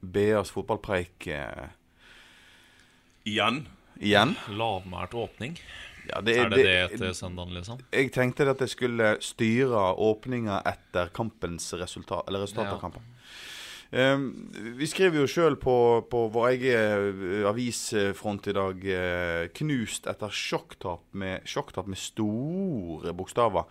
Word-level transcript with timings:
BAs 0.00 0.50
fotballpreik 0.54 1.26
eh, 1.26 1.68
Igjen. 3.28 3.66
igjen. 4.00 4.36
Lavmælt 4.48 5.14
åpning. 5.14 5.58
Ja, 6.08 6.18
Er 6.22 6.48
det 6.48 6.62
det 6.64 6.76
etter 6.92 7.12
søndagen, 7.12 7.52
liksom? 7.54 7.80
Jeg 7.92 8.12
tenkte 8.14 8.46
at 8.48 8.60
jeg 8.64 8.72
skulle 8.72 9.16
styre 9.20 9.90
åpninga 10.00 10.62
etter 10.64 11.10
kampens 11.12 11.74
resultat, 11.76 12.24
eller 12.28 12.46
resultatet 12.46 12.70
Ja. 12.70 12.76
av 12.76 12.80
kampen. 12.80 13.02
Um, 13.90 14.50
vi 14.76 14.84
skriver 14.86 15.22
jo 15.22 15.26
sjøl 15.26 15.54
på, 15.56 16.04
på 16.12 16.26
vår 16.28 16.48
egen 16.50 17.20
eh, 17.40 17.48
avisfront 17.48 18.46
i 18.46 18.52
dag 18.52 18.82
uh, 18.84 19.46
'knust 19.48 20.06
etter 20.06 20.28
sjokktap 20.28 21.00
med, 21.12 21.40
sjokktap 21.48 21.86
med 21.88 21.96
store 21.96 23.14
bokstaver'. 23.16 23.64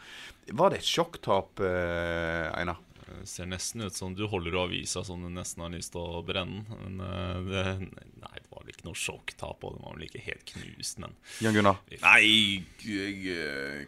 Var 0.57 0.69
det 0.73 0.79
et 0.79 0.89
sjokktap, 0.89 1.59
uh, 1.61 2.49
Einar? 2.57 2.79
Det 3.07 3.27
ser 3.31 3.47
nesten 3.49 3.85
ut 3.85 3.95
som 3.95 4.15
du 4.15 4.25
holder 4.27 4.55
i 4.55 4.59
avisa 4.59 5.03
som 5.07 5.23
du 5.23 5.29
nesten 5.31 5.63
har 5.63 5.71
lyst 5.73 5.93
til 5.95 6.03
å 6.03 6.23
brenne. 6.27 6.65
Men 6.83 6.99
eh, 7.03 7.39
det, 7.47 7.63
nei, 8.19 8.35
det 8.37 8.51
var 8.51 8.63
vel 8.63 8.73
ikke 8.73 8.87
noe 8.89 8.99
sjokktap, 8.99 9.63
og 9.63 9.77
det 9.77 9.83
var 9.85 9.95
vel 9.95 10.07
ikke 10.07 10.23
helt 10.25 10.45
knust, 10.51 10.99
men 11.03 11.15
Jan 11.43 11.55
Gunnar? 11.55 11.81
Nei, 12.03 12.21
jeg 12.83 13.37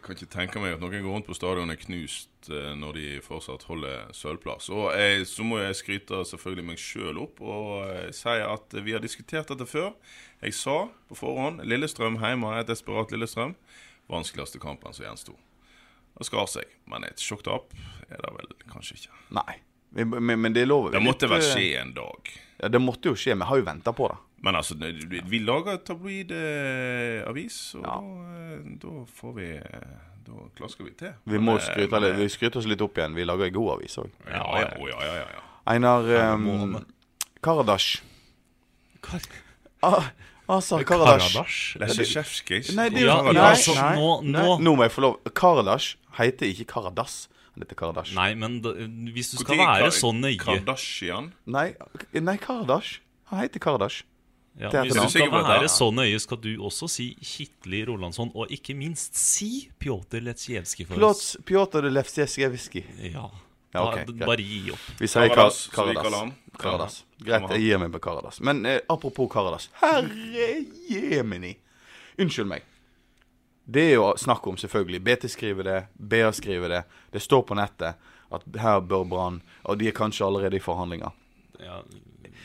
kan 0.04 0.16
ikke 0.16 0.30
tenke 0.32 0.62
meg 0.62 0.76
at 0.76 0.82
noen 0.82 1.02
går 1.02 1.14
rundt 1.14 1.28
på 1.28 1.36
stadion 1.36 1.72
er 1.72 1.80
knust 1.80 2.50
eh, 2.52 2.72
når 2.78 2.96
de 2.98 3.06
fortsatt 3.24 3.66
holder 3.68 4.08
sølvplass. 4.16 4.70
Og 4.72 4.88
jeg, 4.96 5.26
så 5.28 5.46
må 5.46 5.60
jeg 5.60 5.78
skryte 5.80 6.22
selvfølgelig 6.32 6.66
meg 6.70 6.80
sjøl 6.80 7.20
opp 7.26 7.42
og 7.44 7.84
eh, 7.90 8.08
si 8.16 8.36
at 8.40 8.80
vi 8.80 8.96
har 8.96 9.04
diskutert 9.04 9.52
dette 9.52 9.68
før. 9.68 9.92
Jeg 10.40 10.56
sa 10.56 10.78
på 11.10 11.18
forhånd 11.18 11.64
Lillestrøm 11.68 12.20
hjemme 12.22 12.54
er 12.54 12.64
et 12.64 12.72
desperat 12.72 13.12
Lillestrøm. 13.12 13.56
Vanskeligste 14.10 14.62
kampen 14.62 14.96
som 14.96 15.06
gjensto. 15.06 15.36
Det 16.18 16.26
skar 16.28 16.48
seg, 16.50 16.68
men 16.90 17.06
et 17.08 17.22
sjokktap 17.22 17.74
er 18.10 18.20
det 18.20 18.32
vel 18.36 18.54
kanskje 18.70 18.98
ikke. 18.98 19.20
Nei. 19.38 19.60
Men, 19.90 20.40
men 20.40 20.54
det 20.54 20.66
lover 20.68 20.92
vi. 20.92 20.98
Det 20.98 21.04
måtte 21.04 21.30
vel 21.30 21.42
eh, 21.42 21.52
skje 21.54 21.68
en 21.80 21.94
dag. 21.96 22.32
Ja, 22.60 22.68
det 22.70 22.80
måtte 22.82 23.10
jo 23.10 23.16
skje. 23.18 23.34
Vi 23.40 23.48
har 23.48 23.60
jo 23.60 23.66
venta 23.66 23.94
på 23.96 24.10
det. 24.12 24.18
Men 24.40 24.56
altså, 24.56 24.76
vi 25.28 25.40
lager 25.44 25.80
tabloid 25.84 26.30
eh, 26.32 27.26
avis, 27.28 27.58
og 27.76 27.84
Ja. 27.84 27.96
da, 28.00 28.44
eh, 28.54 28.70
da 28.84 29.04
får 29.20 29.34
vi 29.36 29.48
Da 30.30 30.46
klasker 30.56 30.84
vi 30.84 30.90
til. 30.94 31.12
Vi 31.24 31.38
må 31.42 31.56
skryte, 31.58 32.00
men, 32.00 32.16
vi 32.20 32.28
skryter 32.30 32.60
oss 32.60 32.66
litt 32.68 32.80
opp 32.84 32.98
igjen. 33.00 33.16
Vi 33.16 33.24
lager 33.24 33.48
ei 33.48 33.54
god 33.56 33.72
avis 33.78 33.96
òg. 33.98 34.10
Ja, 34.28 34.44
ja, 34.60 34.68
ja, 34.78 35.00
ja, 35.08 35.24
ja. 35.24 35.44
Einar 35.72 36.34
um, 36.34 36.44
må 36.74 36.82
Kar 37.42 37.64
Ah, 39.82 40.04
altså, 40.56 40.78
Karadash. 40.84 41.32
Karadash? 41.34 41.76
Lesjetsjevskij. 41.80 42.74
Nei, 42.76 42.88
det 42.90 43.02
er 43.02 43.06
Ja, 43.06 43.16
jo 43.22 43.26
ja, 43.26 43.32
nei, 43.32 43.50
altså, 43.54 43.74
nei, 43.74 43.96
nå- 43.96 44.22
nei, 44.24 44.42
nå- 44.42 44.58
nå 44.60 44.76
må 44.76 44.82
jeg 44.86 44.92
få 44.92 45.00
lov. 45.06 45.18
Karadash 45.34 45.96
heter 46.18 46.46
ikke 46.52 46.66
Karadas. 46.66 47.28
Han 47.54 47.62
heter 47.64 47.74
Karadash. 47.76 48.14
Nei, 48.14 48.34
men 48.34 48.60
da, 48.62 48.72
hvis 49.14 49.32
du 49.32 49.36
skal 49.42 49.56
være 49.58 49.86
er 49.86 49.90
så 49.90 50.12
nøye 50.14 50.38
Kardashian. 50.38 51.32
Nei, 51.46 51.74
nei 52.14 52.36
Karadash. 52.36 53.00
Han 53.30 53.40
heter 53.40 53.58
Karadash. 53.60 54.02
ja, 54.58 54.68
Det 54.70 54.74
er 54.74 54.82
Hvis 54.84 54.94
du 54.94 55.08
skal 55.08 55.30
være 55.30 55.68
så 55.68 55.90
nøye, 55.94 56.18
skal 56.20 56.36
du 56.36 56.56
også 56.58 56.88
si 56.88 57.14
Kitli 57.22 57.84
Rolandsson, 57.86 58.30
og 58.34 58.48
ikke 58.50 58.74
minst 58.76 59.14
si 59.16 59.70
Pjotr 59.80 60.20
Letsjevskij 60.20 60.86
for 60.86 60.94
Plots 60.96 61.36
Pjotr 61.46 61.88
Lefsjevskij. 61.90 62.84
Ja. 63.12 63.28
Ja, 63.72 63.84
ok, 63.86 63.94
Da- 63.94 64.04
greit. 64.04 64.26
Bare 64.26 64.42
gi 64.42 64.70
opp. 64.72 64.78
Vi 64.98 65.06
sier 65.06 65.28
Kar 65.28 65.34
Karadas, 65.36 65.68
Karadas. 65.70 66.32
Karadas. 66.60 67.00
Greit, 67.18 67.48
jeg 67.54 67.64
gir 67.66 67.80
meg 67.82 67.92
med 67.94 68.02
Karadas. 68.04 68.40
Men 68.44 68.64
eh, 68.68 68.80
apropos 68.88 69.30
Karadas. 69.32 69.70
Herre 69.80 70.50
jemini. 70.90 71.54
Unnskyld 72.20 72.50
meg. 72.50 72.66
Det 73.70 73.82
er 73.92 73.94
jo 74.00 74.10
snakk 74.18 74.46
om, 74.50 74.56
selvfølgelig. 74.58 75.02
BT 75.06 75.30
skriver 75.30 75.66
det, 75.66 75.80
BA 75.94 76.32
skriver 76.34 76.72
det. 76.72 76.82
Det 77.14 77.22
står 77.22 77.44
på 77.46 77.56
nettet 77.58 78.00
at 78.30 78.46
her 78.62 78.80
bør 78.80 79.04
Brann 79.10 79.40
Og 79.62 79.78
de 79.78 79.88
er 79.88 79.94
kanskje 79.94 80.26
allerede 80.26 80.56
i 80.56 80.62
forhandlinger. 80.62 81.10
Ja, 81.60 81.80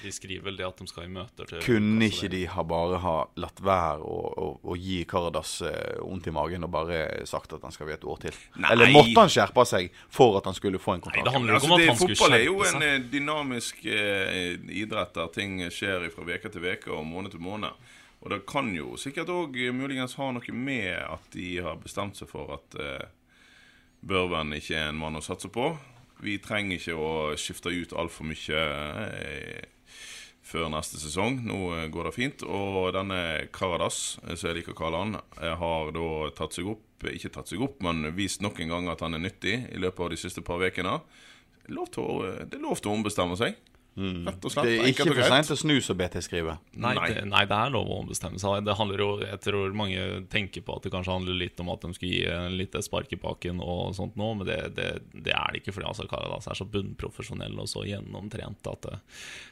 de 0.04 0.12
skriver 0.14 0.46
vel 0.48 0.58
det 0.60 0.66
at 0.68 0.82
de 0.82 0.88
skal 0.90 1.08
i 1.08 1.12
møter 1.12 1.50
til 1.50 1.64
Kunne 1.66 2.10
ikke 2.10 2.30
de 2.34 2.42
ha 2.52 2.66
bare 2.68 3.00
ha 3.04 3.16
latt 3.42 3.62
være 3.64 4.06
å, 4.06 4.18
å, 4.44 4.48
å 4.72 4.78
gi 4.80 5.00
Karadas 5.10 5.58
eh, 5.66 5.98
vondt 6.02 6.30
i 6.30 6.36
magen 6.36 6.68
og 6.68 6.72
bare 6.76 7.00
sagt 7.30 7.56
at 7.58 7.66
han 7.66 7.74
skal 7.76 7.90
vi 7.90 7.96
et 7.96 8.06
år 8.06 8.22
til? 8.28 8.40
Nei. 8.60 8.72
Eller 8.76 8.94
måtte 8.94 9.18
han 9.20 9.34
skjerpe 9.34 9.68
seg 9.70 9.92
for 10.14 10.40
at 10.40 10.50
han 10.50 10.58
skulle 10.58 10.82
få 10.82 10.98
en 10.98 11.06
Nei, 11.10 11.26
det 11.26 11.36
handler 11.36 11.56
jo 11.56 11.60
ikke 11.60 11.66
Altså, 11.66 11.74
om 11.74 11.82
at 11.82 11.92
han 11.92 12.00
skulle 12.02 12.20
fotball 12.22 12.38
er 12.40 12.46
jo 12.46 12.58
en 12.70 12.88
eh, 12.88 12.98
dynamisk 13.16 13.86
eh, 13.90 14.56
idrett 14.84 15.14
der 15.18 15.36
ting 15.36 15.60
skjer 15.74 16.10
fra 16.14 16.28
uke 16.30 16.52
til 16.52 16.72
uke 16.72 16.96
og 16.96 17.06
måned 17.08 17.36
til 17.36 17.44
måned. 17.44 17.86
Og 18.26 18.32
det 18.34 18.42
kan 18.50 18.72
jo 18.74 18.96
sikkert 18.98 19.30
òg 19.30 19.58
muligens 19.76 20.16
ha 20.18 20.32
noe 20.34 20.56
med 20.58 20.96
at 20.98 21.28
de 21.36 21.60
har 21.62 21.78
bestemt 21.82 22.18
seg 22.18 22.32
for 22.32 22.56
at 22.58 22.80
eh, 22.82 23.06
Børven 24.06 24.54
ikke 24.54 24.78
er 24.78 24.90
en 24.92 25.00
mann 25.02 25.18
å 25.18 25.24
satse 25.26 25.50
på. 25.50 25.72
Vi 26.24 26.38
trenger 26.42 26.78
ikke 26.80 26.96
å 26.98 27.12
skifte 27.40 27.74
ut 27.74 27.94
altfor 27.98 28.28
mye 28.30 28.62
eh, 29.06 29.66
før 30.46 30.70
neste 30.72 31.00
sesong. 31.02 31.40
Nå 31.48 31.60
eh, 31.76 31.88
går 31.94 32.10
det 32.10 32.16
fint. 32.16 32.46
Og 32.46 32.92
denne 32.96 33.20
Karadas, 33.56 34.18
eh, 34.24 34.36
som 34.38 34.50
jeg 34.52 34.60
liker 34.60 34.76
å 34.76 34.80
kalle 34.80 35.02
han, 35.02 35.16
eh, 35.42 35.54
har 35.62 35.94
da 35.96 36.10
tatt 36.38 36.58
seg 36.58 36.74
opp 36.76 36.84
Ikke 37.06 37.30
tatt 37.30 37.52
seg 37.52 37.62
opp, 37.62 37.82
men 37.86 38.08
vist 38.18 38.42
nok 38.42 38.58
en 38.64 38.72
gang 38.72 38.88
at 38.90 39.02
han 39.04 39.14
er 39.14 39.22
nyttig 39.22 39.54
i 39.76 39.78
løpet 39.78 40.00
av 40.02 40.14
de 40.14 40.18
siste 40.18 40.42
par 40.42 40.64
ukene. 40.64 40.96
Det 41.62 41.70
er 41.70 41.76
lov 41.76 41.92
til 42.80 42.90
å 42.90 42.96
ombestemme 42.96 43.36
seg. 43.38 43.60
Rett 43.96 44.44
og 44.44 44.52
slett. 44.52 44.68
Det 44.68 44.76
er 44.76 44.90
ikke 44.92 45.06
for 45.08 45.22
seint 45.24 45.52
å 45.54 45.56
snu, 45.56 45.74
som 45.84 45.96
BT 45.96 46.18
skriver. 46.26 46.58
Nei, 46.76 46.94
Nei. 46.98 47.10
Det, 47.14 47.22
nei, 47.32 47.44
det 47.48 47.56
er 47.56 47.72
lov 47.72 47.88
å 47.88 48.00
ombestemme 48.02 48.42
seg. 48.42 48.66
Det 48.68 48.76
handler 48.76 49.04
jo, 49.04 49.10
Jeg 49.24 49.40
tror 49.46 49.78
mange 49.78 50.08
tenker 50.32 50.66
på 50.68 50.76
at 50.76 50.84
det 50.84 50.92
kanskje 50.92 51.14
handler 51.16 51.38
litt 51.40 51.62
om 51.64 51.72
at 51.72 51.86
de 51.86 51.94
skal 51.96 52.12
gi 52.12 52.24
en 52.28 52.58
lite 52.60 52.82
spark 52.84 53.14
i 53.16 53.20
baken 53.22 53.62
og 53.64 53.94
sånt 53.96 54.18
nå, 54.20 54.34
men 54.40 54.50
det, 54.50 54.58
det, 54.76 54.90
det 55.16 55.32
er 55.36 55.54
det 55.54 55.62
ikke 55.62 55.78
fordi 55.78 55.88
altså 55.92 56.08
Karadas 56.12 56.50
er 56.52 56.60
så 56.60 56.68
bunnprofesjonell 56.68 57.56
og 57.62 57.70
så 57.72 57.86
gjennomtrent 57.88 58.68
at 58.72 58.90
det, 58.90 58.98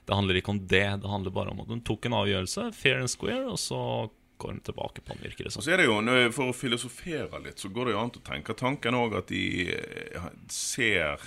det 0.10 0.18
handler 0.18 0.42
ikke 0.42 0.58
om 0.58 0.60
det. 0.66 0.88
Det 1.06 1.14
handler 1.14 1.36
bare 1.40 1.54
om 1.56 1.64
at 1.64 1.72
de 1.72 1.80
tok 1.88 2.10
en 2.10 2.18
avgjørelse, 2.20 2.68
fair 2.76 3.00
and 3.00 3.12
square, 3.14 3.46
og 3.54 3.62
så 3.62 3.80
går 4.44 4.58
de 4.58 4.66
tilbake 4.68 5.06
på 5.06 5.14
den, 5.14 5.24
virker 5.24 5.48
det 5.48 5.54
som. 5.56 5.64
så 5.64 5.72
er 5.72 5.80
det 5.80 5.88
jo, 5.88 6.02
For 6.36 6.52
å 6.52 6.58
filosofere 6.58 7.40
litt, 7.46 7.62
så 7.64 7.72
går 7.72 7.88
det 7.88 7.96
jo 7.96 8.02
an 8.02 8.12
å 8.12 8.24
tenke 8.28 8.58
tanken 8.60 8.98
òg 8.98 9.16
at 9.22 9.32
de 9.32 9.46
eh, 9.72 10.28
ser 10.52 11.24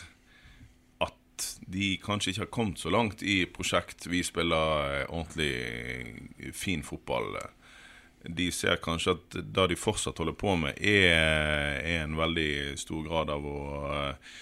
de 1.66 1.96
kanskje 2.02 2.32
ikke 2.32 2.44
har 2.44 2.52
kommet 2.54 2.80
så 2.82 2.90
langt 2.94 3.22
i 3.26 3.44
prosjekt 3.50 4.06
vi 4.10 4.22
spiller 4.26 5.00
eh, 5.02 5.06
ordentlig 5.10 6.52
fin 6.54 6.84
fotball. 6.86 7.38
De 8.26 8.50
ser 8.54 8.82
kanskje 8.82 9.16
at 9.16 9.38
det 9.40 9.70
de 9.72 9.78
fortsatt 9.78 10.18
holder 10.18 10.36
på 10.38 10.56
med, 10.58 10.78
er, 10.78 11.80
er 11.82 12.04
en 12.04 12.18
veldig 12.18 12.76
stor 12.78 13.02
grad 13.06 13.34
av 13.34 13.50
å 13.50 13.58
eh, 13.92 14.36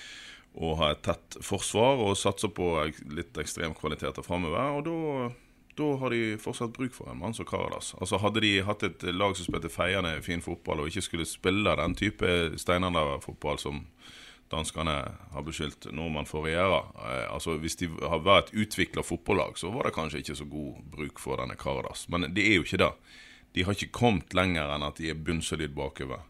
å 0.54 0.74
ha 0.78 0.92
et 0.92 1.02
tett 1.02 1.38
forsvar 1.42 1.98
og 2.04 2.18
satse 2.18 2.48
på 2.54 2.68
litt 3.14 3.38
ekstremkvaliteter 3.40 4.22
framover. 4.22 4.78
Og 4.78 5.34
da 5.74 5.88
har 5.98 6.14
de 6.14 6.36
fortsatt 6.38 6.74
bruk 6.76 6.94
for 6.94 7.10
en 7.10 7.18
mann 7.18 7.34
som 7.34 7.46
Karadas. 7.48 7.94
Altså 7.98 8.20
Hadde 8.22 8.44
de 8.44 8.52
hatt 8.66 8.84
et 8.86 9.06
lag 9.10 9.34
som 9.34 9.48
spilte 9.48 9.72
feiende 9.72 10.14
fin 10.22 10.44
fotball, 10.44 10.84
og 10.84 10.92
ikke 10.92 11.08
skulle 11.08 11.26
spille 11.26 11.74
den 11.80 11.96
type 11.98 12.30
steinalderfotball 12.62 13.58
som 13.58 13.82
danskene 14.52 14.94
har 15.32 15.44
beskyldt 15.46 15.88
nordmenn 15.92 16.28
for 16.28 16.46
å 16.46 16.50
gjøre 16.50 16.80
eh, 17.00 17.26
Altså 17.32 17.56
Hvis 17.60 17.78
de 17.80 17.88
har 18.02 18.22
vært 18.24 18.52
et 18.52 18.64
utvikla 18.64 19.04
fotballag, 19.06 19.58
så 19.58 19.72
var 19.74 19.88
det 19.88 19.94
kanskje 19.96 20.20
ikke 20.22 20.36
så 20.40 20.46
god 20.48 20.82
bruk 20.92 21.22
for 21.22 21.40
denne 21.40 21.56
Karadas. 21.58 22.06
Men 22.12 22.28
det 22.34 22.44
er 22.48 22.58
jo 22.58 22.66
ikke 22.66 22.82
det. 22.84 22.92
De 23.54 23.64
har 23.66 23.76
ikke 23.76 23.94
kommet 23.94 24.34
lenger 24.34 24.72
enn 24.74 24.86
at 24.86 24.98
de 24.98 25.10
er 25.12 25.20
bunnsolid 25.26 25.74
bakover. 25.76 26.24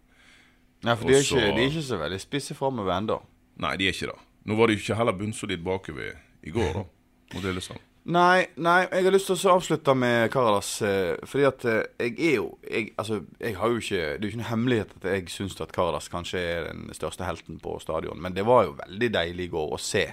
Nei, 0.84 0.96
for 1.00 1.08
de 1.08 1.16
er, 1.16 1.22
Også, 1.22 1.40
ikke, 1.40 1.56
de 1.56 1.62
er 1.62 1.70
ikke 1.72 1.86
så 1.86 1.98
veldig 2.00 2.20
spisse 2.20 2.56
framover 2.58 2.92
ennå. 2.98 3.18
Nei, 3.64 3.74
de 3.80 3.88
er 3.88 3.96
ikke 3.96 4.10
det. 4.12 4.18
Nå 4.44 4.58
var 4.58 4.68
de 4.68 4.76
ikke 4.76 4.98
heller 4.98 5.16
bunnsolid 5.16 5.64
bakover 5.64 6.18
i 6.44 6.52
går, 6.52 6.74
da, 6.76 6.82
mot 7.32 7.46
Lillestrøm. 7.46 7.80
Nei, 8.04 8.44
nei, 8.60 8.82
jeg 8.92 9.06
har 9.06 9.14
lyst 9.14 9.30
til 9.30 9.38
å 9.48 9.54
avslutte 9.54 9.94
med 9.96 10.26
Karadas. 10.32 10.82
eh, 10.84 11.14
Fordi 11.24 11.44
at 11.48 11.64
eh, 11.64 11.84
jeg 12.04 12.18
er 12.20 12.34
jo 12.36 12.58
jeg, 12.68 12.90
Altså, 13.00 13.22
jeg 13.40 13.56
har 13.56 13.68
jo 13.72 13.78
ikke 13.80 13.96
Det 13.96 14.18
er 14.18 14.26
jo 14.26 14.28
ikke 14.28 14.40
noe 14.42 14.50
hemmelighet 14.50 14.90
at 14.98 15.06
jeg 15.08 15.28
syns 15.32 15.56
at 15.64 15.72
Karadas 15.72 16.10
kanskje 16.12 16.38
er 16.38 16.66
den 16.68 16.90
største 16.92 17.24
helten 17.24 17.56
på 17.64 17.78
stadion. 17.80 18.20
Men 18.20 18.36
det 18.36 18.44
var 18.44 18.66
jo 18.66 18.76
veldig 18.76 19.08
deilig 19.14 19.46
i 19.48 19.52
går 19.54 19.72
å 19.72 19.80
se 19.80 20.10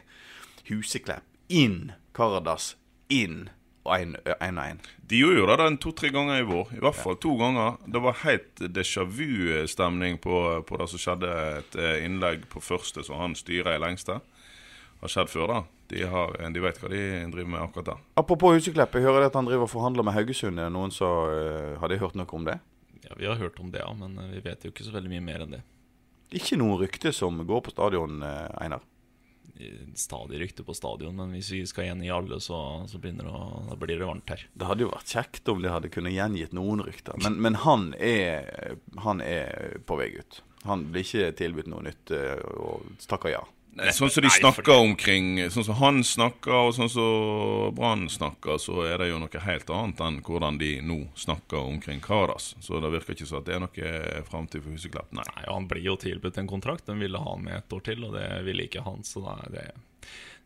Huseklepp 0.69 1.27
inn, 1.51 1.91
Karadas 2.15 2.77
inn 3.11 3.49
og 3.83 3.97
én 3.97 4.13
og 4.21 4.63
én. 4.63 4.79
De 5.09 5.17
gjorde 5.17 5.39
jo 5.41 5.45
det 5.49 5.65
en 5.65 5.77
to-tre 5.81 6.11
ganger 6.13 6.39
i 6.39 6.45
vår. 6.47 6.69
I 6.77 6.79
hvert 6.85 6.95
fall 6.95 7.17
to 7.17 7.33
ganger. 7.35 7.79
Det 7.89 8.01
var 8.01 8.19
helt 8.23 8.61
déjà 8.61 9.03
vu-stemning 9.03 10.19
på, 10.21 10.35
på 10.63 10.77
det 10.77 10.87
som 10.91 11.01
skjedde. 11.01 11.31
Et 11.57 11.75
eh, 11.81 12.05
innlegg 12.05 12.45
på 12.47 12.61
første 12.63 13.03
som 13.03 13.17
han 13.19 13.33
styrer 13.35 13.75
i 13.75 13.81
lengste. 13.81 14.19
Har 15.01 15.09
skjedd 15.09 15.31
før, 15.33 15.49
da. 15.49 15.61
De, 15.91 16.03
har, 16.07 16.35
de 16.53 16.61
vet 16.63 16.77
hva 16.79 16.89
de 16.91 17.01
driver 17.33 17.49
med 17.49 17.59
akkurat 17.59 17.87
da. 17.89 17.95
Apropos 18.21 18.53
Huseklepp, 18.55 18.93
jeg 18.95 19.03
hører 19.03 19.25
at 19.27 19.35
han 19.35 19.47
driver 19.49 19.65
og 19.65 19.73
forhandler 19.73 20.05
med 20.07 20.15
Haugesund. 20.15 20.61
Er 20.61 20.69
det 20.69 20.75
noen 20.75 20.93
som 20.95 21.25
uh, 21.27 21.73
Har 21.81 21.91
de 21.91 21.97
hørt 21.99 22.15
noe 22.15 22.37
om 22.37 22.45
det? 22.47 22.59
Ja, 23.01 23.17
Vi 23.17 23.27
har 23.27 23.39
hørt 23.41 23.59
om 23.59 23.73
det, 23.73 23.81
ja, 23.81 23.89
men 23.97 24.13
eh, 24.21 24.35
vi 24.37 24.43
vet 24.45 24.63
jo 24.63 24.69
ikke 24.71 24.85
så 24.85 24.93
veldig 24.93 25.09
mye 25.09 25.23
mer 25.25 25.43
enn 25.43 25.55
det. 25.57 25.61
Ikke 26.37 26.55
noe 26.61 26.77
rykte 26.83 27.11
som 27.11 27.41
går 27.47 27.63
på 27.65 27.73
stadion, 27.73 28.21
eh, 28.23 28.47
Einar. 28.61 28.85
Stadig 29.97 30.39
rykte 30.39 30.63
på 30.63 30.73
stadion, 30.77 31.17
men 31.17 31.33
hvis 31.35 31.49
vi 31.51 31.63
skal 31.69 31.89
gjengi 31.89 32.11
alle, 32.13 32.37
så, 32.41 32.59
så 32.87 33.01
det 33.01 33.11
å, 33.25 33.41
da 33.67 33.75
blir 33.81 33.97
det 33.97 34.07
varmt 34.07 34.29
her. 34.31 34.45
Det 34.53 34.69
hadde 34.69 34.85
jo 34.85 34.91
vært 34.93 35.11
kjekt 35.11 35.49
om 35.51 35.65
de 35.65 35.73
hadde 35.73 35.91
kunnet 35.91 36.15
gjengitt 36.15 36.53
noen 36.55 36.85
rykter. 36.85 37.17
Men, 37.25 37.39
men 37.41 37.57
han, 37.65 37.89
er, 37.97 38.77
han 39.01 39.21
er 39.25 39.81
på 39.89 39.97
vei 39.99 40.13
ut. 40.21 40.39
Han 40.69 40.87
blir 40.93 41.03
ikke 41.03 41.33
tilbudt 41.41 41.69
noe 41.73 41.89
nytt 41.89 42.13
og 42.13 42.85
takker 43.09 43.33
ja. 43.33 43.43
Sånn 43.71 44.11
som 44.11 44.25
de 44.25 44.29
snakker 44.29 44.73
omkring 44.75 45.37
Sånn 45.47 45.63
som 45.63 45.77
han 45.79 46.01
snakker, 46.03 46.51
og 46.51 46.73
sånn 46.75 46.89
som 46.91 47.75
Brann 47.75 48.09
snakker, 48.11 48.57
så 48.59 48.81
er 48.83 48.99
det 48.99 49.07
jo 49.13 49.19
noe 49.21 49.43
helt 49.45 49.71
annet 49.71 50.01
enn 50.03 50.17
hvordan 50.27 50.59
de 50.59 50.73
nå 50.83 50.97
snakker 51.15 51.61
omkring 51.61 52.01
Karas. 52.03 52.51
Så 52.59 52.81
det 52.83 52.91
virker 52.91 53.15
ikke 53.15 53.29
som 53.29 53.39
at 53.39 53.47
det 53.47 53.55
er 53.55 53.63
noe 53.63 54.25
framtid 54.27 54.65
for 54.65 54.75
Huseklepp, 54.75 55.13
nei. 55.15 55.23
Nei, 55.37 55.45
Han 55.47 55.69
blir 55.71 55.85
jo 55.87 55.95
tilbudt 55.95 56.41
en 56.41 56.51
kontrakt, 56.51 56.85
den 56.91 56.99
ville 56.99 57.21
ha 57.21 57.31
han 57.31 57.47
med 57.47 57.61
et 57.61 57.77
år 57.77 57.85
til, 57.87 58.03
og 58.09 58.17
det 58.19 58.27
ville 58.47 58.67
ikke 58.67 58.83
han. 58.83 59.07
Så 59.07 59.23
da 59.23 59.37
er 59.47 59.55
det 59.55 59.65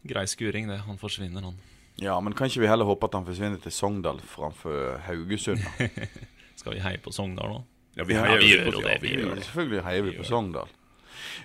grei 0.05 0.27
skuring, 0.29 0.69
det. 0.69 0.83
Han 0.85 1.01
forsvinner, 1.01 1.49
han. 1.49 1.57
Ja, 2.01 2.19
men 2.21 2.35
kan 2.37 2.51
ikke 2.51 2.61
vi 2.61 2.69
heller 2.69 2.85
håpe 2.85 3.07
at 3.09 3.17
han 3.17 3.25
forsvinner 3.25 3.61
til 3.63 3.73
Sogndal 3.73 4.19
framfor 4.27 4.99
Haugesund? 5.07 5.63
Skal 6.59 6.75
vi 6.75 6.83
heie 6.83 7.01
på 7.01 7.13
Sogndal 7.15 7.57
nå? 7.57 7.61
Ja, 7.95 8.03
vi 8.03 8.17
heier 8.19 8.35
jo 8.35 8.81
ja, 8.83 8.97
vi 8.99 9.13
gjør 9.15 9.29
gjør 9.29 9.37
det. 9.39 9.45
Selvfølgelig 9.47 9.85
heier 9.87 10.03
vi 10.03 10.17
på 10.17 10.25
Sogndal. 10.27 10.73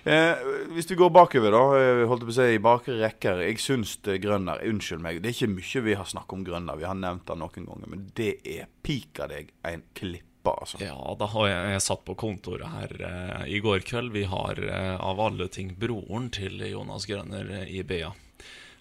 Eh, 0.03 0.41
hvis 0.73 0.89
vi 0.89 0.95
går 0.97 1.11
bakover, 1.13 1.53
da. 1.53 1.63
eh, 1.77 2.07
Holdt 2.09 2.23
på 2.25 2.33
å 2.33 2.37
si 2.39 2.47
i 2.55 2.61
bakre 2.63 2.97
rekker. 3.03 3.43
Jeg 3.45 3.59
syns 3.61 3.97
Grønner 4.23 4.63
Unnskyld 4.65 5.03
meg, 5.03 5.21
det 5.21 5.29
er 5.29 5.37
ikke 5.37 5.53
mye 5.53 5.83
vi 5.85 5.93
har 5.99 6.09
snakket 6.09 6.33
om 6.39 6.43
Grønner. 6.47 6.79
Vi 6.79 6.87
har 6.89 6.97
nevnt 6.97 7.27
det 7.29 7.37
noen 7.37 7.69
ganger, 7.69 7.87
men 7.91 8.07
det 8.17 8.31
er 8.47 8.67
pika 8.81 9.27
deg 9.29 9.51
en 9.67 9.83
klipp. 9.93 10.25
altså. 10.43 10.79
Ja, 10.81 10.97
da 11.19 11.27
har 11.29 11.47
jeg, 11.51 11.65
jeg 11.75 11.81
satt 11.85 12.01
på 12.07 12.15
kontoret 12.17 12.65
her 12.73 12.95
eh, 12.97 13.43
i 13.53 13.59
går 13.61 13.83
kveld. 13.85 14.09
Vi 14.15 14.23
har 14.25 14.57
eh, 14.57 14.97
av 14.97 15.21
alle 15.21 15.45
ting 15.53 15.75
broren 15.77 16.31
til 16.33 16.57
Jonas 16.65 17.05
Grønner 17.05 17.45
eh, 17.61 17.67
i 17.69 17.83
BA. 17.85 18.09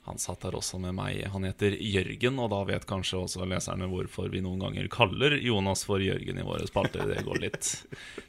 Han 0.09 0.19
satt 0.19 0.47
her 0.47 0.57
også 0.57 0.79
med 0.81 0.95
meg. 0.97 1.21
Han 1.33 1.45
heter 1.45 1.75
Jørgen, 1.77 2.39
og 2.41 2.51
da 2.53 2.61
vet 2.69 2.87
kanskje 2.89 3.21
også 3.21 3.47
leserne 3.49 3.89
hvorfor 3.91 4.31
vi 4.33 4.41
noen 4.45 4.63
ganger 4.63 4.89
kaller 4.93 5.37
Jonas 5.37 5.85
for 5.89 6.03
Jørgen 6.03 6.41
i 6.41 6.47
våre 6.47 6.69
spalter. 6.69 7.05
Det 7.11 7.25
går 7.27 7.43
litt 7.43 7.69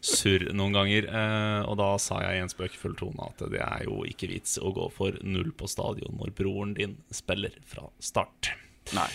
surr 0.03 0.49
noen 0.51 0.75
ganger. 0.75 1.07
Eh, 1.07 1.61
og 1.69 1.77
da 1.79 1.93
sa 2.01 2.19
jeg 2.25 2.39
i 2.39 2.43
en 2.43 2.51
spøkefull 2.51 2.97
tone 2.99 3.29
at 3.29 3.45
det 3.53 3.63
er 3.63 3.87
jo 3.87 4.01
ikke 4.07 4.33
vits 4.33 4.57
å 4.59 4.73
gå 4.75 4.89
for 4.93 5.15
null 5.23 5.53
på 5.55 5.69
stadion 5.71 6.19
når 6.19 6.35
broren 6.37 6.75
din 6.77 6.99
spiller 7.13 7.55
fra 7.67 7.87
start. 8.03 8.51
Nei. 8.97 9.09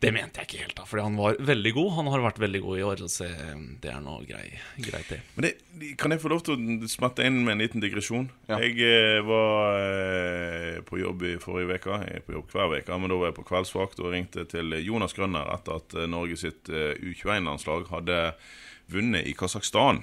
Det 0.00 0.10
mente 0.16 0.40
jeg 0.40 0.48
ikke 0.48 0.60
helt, 0.62 0.76
da, 0.78 0.84
fordi 0.88 1.02
han 1.04 1.16
var 1.20 1.36
veldig 1.44 1.72
god. 1.76 1.90
Han 1.98 2.06
har 2.08 2.22
vært 2.24 2.38
veldig 2.40 2.60
god 2.64 2.78
i 2.78 2.84
år, 2.88 3.02
så 3.12 3.26
det 3.82 3.90
er 3.92 3.98
nå 4.00 4.14
grei, 4.24 4.46
greit, 4.80 5.10
det. 5.10 5.18
Men 5.34 5.44
det, 5.44 5.90
kan 6.00 6.14
jeg 6.14 6.22
få 6.22 6.30
lov 6.32 6.40
til 6.46 6.56
å 6.56 6.88
smette 6.88 7.26
inn 7.28 7.42
med 7.44 7.52
en 7.56 7.64
liten 7.64 7.84
digresjon? 7.84 8.30
Ja. 8.48 8.56
Jeg 8.64 8.78
eh, 8.86 9.18
var 9.28 9.76
eh, 9.76 10.78
på 10.88 11.02
jobb 11.02 11.26
i 11.28 11.34
forrige 11.42 11.76
uke. 11.76 11.98
Jeg 12.06 12.22
er 12.22 12.24
på 12.24 12.36
jobb 12.38 12.54
hver 12.54 12.78
uke, 12.78 13.00
men 13.02 13.12
da 13.12 13.20
var 13.20 13.28
jeg 13.28 13.38
på 13.42 13.46
kveldsvakt 13.52 14.00
og 14.00 14.14
ringte 14.14 14.46
til 14.48 14.78
Jonas 14.80 15.16
Grønner 15.16 15.52
etter 15.52 15.82
at 15.82 15.98
eh, 15.98 16.08
Norge 16.08 16.40
sitt 16.40 16.72
eh, 16.72 16.96
U21-landslag 16.96 17.92
hadde 17.92 18.22
vunnet 18.90 19.28
i 19.28 19.36
Kasakhstan. 19.36 20.00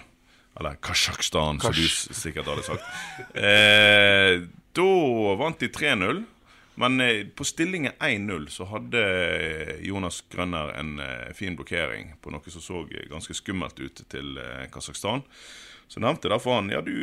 Eller 0.58 0.78
Kasjokstan, 0.82 1.60
som 1.62 1.74
du 1.74 1.86
sikkert 1.90 2.50
hadde 2.50 2.66
sagt. 2.66 2.86
Eh, 3.38 4.46
da 4.78 4.90
vant 5.42 5.62
de 5.62 5.70
3-0. 5.74 6.24
Men 6.80 7.02
eh, 7.02 7.26
på 7.36 7.44
stillingen 7.44 7.92
1-0 8.00 8.48
så 8.48 8.66
hadde 8.66 9.02
eh, 9.02 9.76
Jonas 9.82 10.24
Grønner 10.30 10.76
en 10.78 11.00
eh, 11.00 11.32
fin 11.34 11.56
blokkering 11.58 12.12
på 12.22 12.30
noe 12.30 12.54
som 12.54 12.62
så 12.62 12.84
ganske 13.10 13.34
skummelt 13.34 13.80
ut 13.82 14.04
til 14.12 14.38
Kasakhstan. 14.70 15.24
Så 15.90 16.04
nevnte 16.04 16.28
jeg 16.28 16.36
da 16.36 16.38
for 16.44 16.60
han 16.60 16.70
Ja, 16.70 16.84
du 16.86 16.94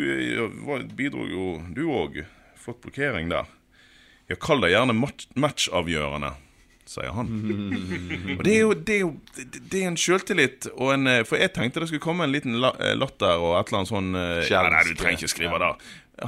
bidro 0.94 1.26
jo, 1.26 1.48
du 1.74 1.88
òg. 1.90 2.20
Flott 2.54 2.84
blokkering 2.84 3.32
der. 3.32 3.50
Ja, 4.30 4.38
kall 4.38 4.62
det 4.62 4.70
gjerne 4.76 4.94
match 4.94 5.26
matchavgjørende, 5.34 6.30
sier 6.86 7.10
han. 7.18 7.34
Og 8.38 8.46
det 8.46 8.54
er 8.54 8.62
jo, 8.62 8.70
det 8.78 8.94
er 8.94 9.02
jo 9.02 9.10
det, 9.34 9.80
er 9.80 9.88
en 9.90 9.98
sjøltillit 9.98 10.70
og 10.76 10.94
en 10.94 11.10
For 11.26 11.40
jeg 11.40 11.50
tenkte 11.56 11.82
det 11.82 11.90
skulle 11.90 12.04
komme 12.04 12.28
en 12.28 12.32
liten 12.32 12.60
la, 12.62 12.70
latter 12.94 13.42
og 13.42 13.58
et 13.58 13.74
eller 13.74 13.82
annet 13.82 13.90
sånn 13.90 14.14
Nei, 14.14 14.86
du 14.86 14.94
trenger 14.94 15.18
ikke 15.18 15.34
skrive 15.34 15.60
det. 15.66 15.74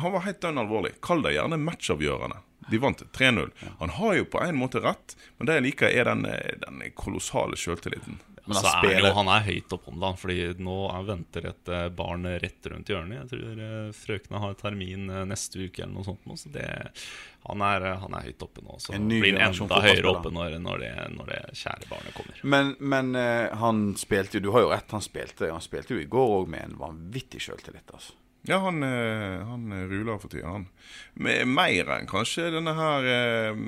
Han 0.03 0.17
var 0.19 0.27
helt 0.27 0.43
dønn 0.43 0.59
alvorlig. 0.59 0.97
Kall 0.99 1.23
det 1.23 1.37
gjerne 1.39 1.63
matchavgjørende. 1.63 2.43
De 2.71 2.79
vant 2.79 3.03
3-0. 3.13 3.51
Han 3.79 3.91
har 3.91 4.15
jo 4.15 4.25
på 4.25 4.41
en 4.43 4.57
måte 4.57 4.81
rett, 4.83 5.17
men 5.39 5.47
det 5.47 5.61
jeg 5.61 5.67
liker, 5.71 5.93
er 5.93 6.09
den, 6.11 6.25
eh, 6.27 6.57
den 6.63 6.83
kolossale 6.99 7.59
sjøltilliten. 7.59 8.19
Men 8.47 8.61
han 8.63 8.85
er 8.87 9.01
jo, 9.01 9.09
han 9.17 9.29
er 9.35 9.41
høyt 9.43 9.73
oppe 9.75 9.91
om 9.91 10.03
dagen, 10.03 10.19
fordi 10.21 10.37
nå 10.63 10.75
er, 10.87 11.07
venter 11.09 11.49
et 11.51 11.71
eh, 11.75 11.89
barn 11.99 12.29
rett 12.43 12.69
rundt 12.71 12.91
hjørnet. 12.93 13.25
Jeg 13.25 13.31
tror 13.33 13.63
eh, 13.69 13.89
frøkene 13.95 14.43
har 14.43 14.59
termin 14.61 15.09
neste 15.27 15.65
uke 15.67 15.83
eller 15.83 15.97
noe 15.97 16.07
sånt. 16.07 16.29
nå, 16.31 16.37
Så 16.39 16.53
det, 16.55 16.67
han, 17.47 17.65
er, 17.67 17.89
han 18.03 18.15
er 18.19 18.29
høyt 18.29 18.45
oppe 18.47 18.63
nå. 18.63 18.79
Så 18.83 18.95
En 18.95 19.09
blir 19.11 19.39
han 19.39 19.51
enda 19.51 19.81
høyere 19.83 20.13
oppe 20.13 20.31
når, 20.35 20.61
når, 20.63 20.85
det, 20.85 20.93
når 21.17 21.33
det 21.33 21.41
kjære 21.63 21.91
barnet 21.91 22.19
kommer. 22.19 22.45
Men, 22.55 22.77
men 22.79 23.19
han 23.63 23.89
spilte 23.99 24.39
jo 24.39 24.47
Du 24.47 24.53
har 24.55 24.67
jo 24.67 24.71
rett, 24.75 24.95
han 24.95 25.03
spilte 25.03 25.51
Han 25.51 25.63
spilte 25.65 25.95
jo 25.95 26.03
i 26.03 26.11
går 26.11 26.39
òg 26.41 26.55
med 26.55 26.69
en 26.69 26.79
vanvittig 26.79 27.43
sjøltillit. 27.47 27.91
Altså. 27.95 28.15
Ja, 28.47 28.59
han, 28.63 28.83
eh, 28.83 29.47
han 29.47 29.73
eh, 29.73 29.87
ruler 29.91 30.19
for 30.23 30.31
tida, 30.31 30.47
han. 30.55 30.69
Mer 31.19 31.91
enn 31.97 32.07
kanskje 32.11 32.51
denne 32.55 32.77
her 32.79 33.07
eh, 33.11 33.63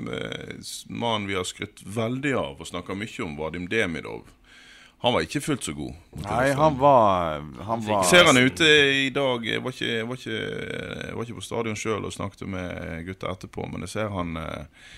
mannen 0.87 1.27
vi 1.27 1.35
har 1.35 1.47
skrytt 1.47 1.83
veldig 1.83 2.35
av 2.39 2.61
og 2.63 2.69
snakka 2.69 2.95
mye 2.95 3.25
om, 3.25 3.35
Vadim 3.39 3.67
Demidov. 3.71 4.29
Han 5.01 5.13
var 5.15 5.23
ikke 5.23 5.41
fullt 5.41 5.63
så 5.63 5.73
god. 5.75 5.93
Nei, 6.25 6.49
han 6.59 6.79
var, 6.79 7.43
han 7.63 7.83
var 7.85 8.01
Ser 8.03 8.27
han 8.27 8.35
ute 8.35 8.65
i 8.67 9.05
dag 9.15 9.45
Jeg 9.47 9.61
var 9.63 9.71
ikke, 9.71 9.93
var 10.09 10.19
ikke, 10.19 10.39
var 11.15 11.23
ikke 11.23 11.37
på 11.37 11.43
stadion 11.45 11.79
sjøl 11.79 12.07
og 12.07 12.11
snakket 12.11 12.43
med 12.51 13.05
gutta 13.07 13.31
etterpå, 13.31 13.63
men 13.71 13.87
jeg 13.87 13.93
ser 13.93 14.11
han 14.11 14.35
eh, 14.41 14.89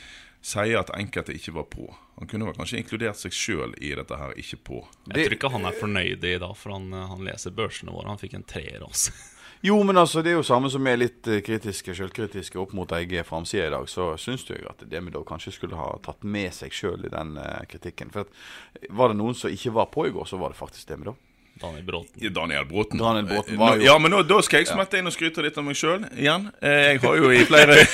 sier 0.41 0.79
at 0.82 0.89
enkelte 0.98 1.36
ikke 1.38 1.53
var 1.53 1.67
på. 1.70 1.86
Han 2.17 2.29
kunne 2.29 2.50
vel 2.50 2.58
kanskje 2.58 2.82
inkludert 2.82 3.22
seg 3.22 3.34
sjøl 3.34 3.75
i 3.77 3.94
dette 3.98 4.17
her, 4.17 4.34
ikke 4.41 4.58
på. 4.72 4.82
Jeg 5.12 5.27
tror 5.27 5.38
ikke 5.38 5.53
han 5.53 5.70
er 5.70 5.77
fornøyd 5.77 6.25
i 6.25 6.38
dag, 6.41 6.55
for 6.58 6.74
han, 6.74 6.89
han 6.94 7.22
leser 7.25 7.53
børsene 7.53 7.94
våre. 7.94 8.10
Han 8.10 8.22
fikk 8.22 8.39
en 8.39 8.48
treer 8.50 8.82
også. 8.86 9.13
Jo, 9.62 9.84
men 9.84 9.98
altså, 9.98 10.22
det 10.25 10.32
er 10.32 10.39
jo 10.39 10.46
samme 10.46 10.70
som 10.74 10.82
vi 10.86 10.89
er 10.89 10.98
litt 11.03 11.27
eh, 11.30 11.41
kritiske, 11.46 11.94
selvkritiske 11.98 12.58
opp 12.62 12.72
mot 12.77 12.91
egen 12.98 13.25
framside 13.27 13.68
i 13.70 13.74
dag. 13.74 13.89
Så 13.89 14.08
syns 14.18 14.48
jo 14.50 14.58
at 14.70 14.82
da 14.89 15.24
kanskje 15.27 15.53
skulle 15.53 15.77
ha 15.77 15.91
tatt 16.01 16.24
med 16.25 16.50
seg 16.56 16.74
sjøl 16.74 17.06
i 17.06 17.12
den 17.13 17.36
uh, 17.38 17.62
kritikken. 17.70 18.10
For 18.13 18.25
at, 18.25 18.39
eh, 18.82 18.88
var 18.89 19.13
det 19.13 19.20
noen 19.22 19.38
som 19.38 19.53
ikke 19.53 19.74
var 19.75 19.91
på 19.94 20.08
i 20.10 20.15
går, 20.15 20.25
så 20.25 20.41
var 20.41 20.50
det 20.56 20.58
faktisk 20.62 20.88
det 20.89 20.98
vi 21.03 21.12
da. 21.12 21.15
Daniel 21.62 21.84
Bråten. 21.86 22.34
Daniel 22.34 22.65
Bråten. 22.65 22.98
Daniel 22.98 23.27
Bråten 23.30 23.58
var 23.60 23.77
jo- 23.77 23.86
Ja, 23.86 23.98
men 24.01 24.12
nå, 24.15 24.24
da 24.25 24.41
skal 24.41 24.63
jeg 24.63 24.72
smette 24.72 24.98
inn 24.98 25.06
og 25.06 25.13
skryte 25.13 25.44
litt 25.46 25.58
av 25.62 25.68
meg 25.68 25.77
sjøl 25.77 26.08
igjen. 26.15 26.48
Jeg 26.63 27.01
har 27.03 27.18
jo 27.22 27.30
i 27.30 27.44
flere 27.46 27.75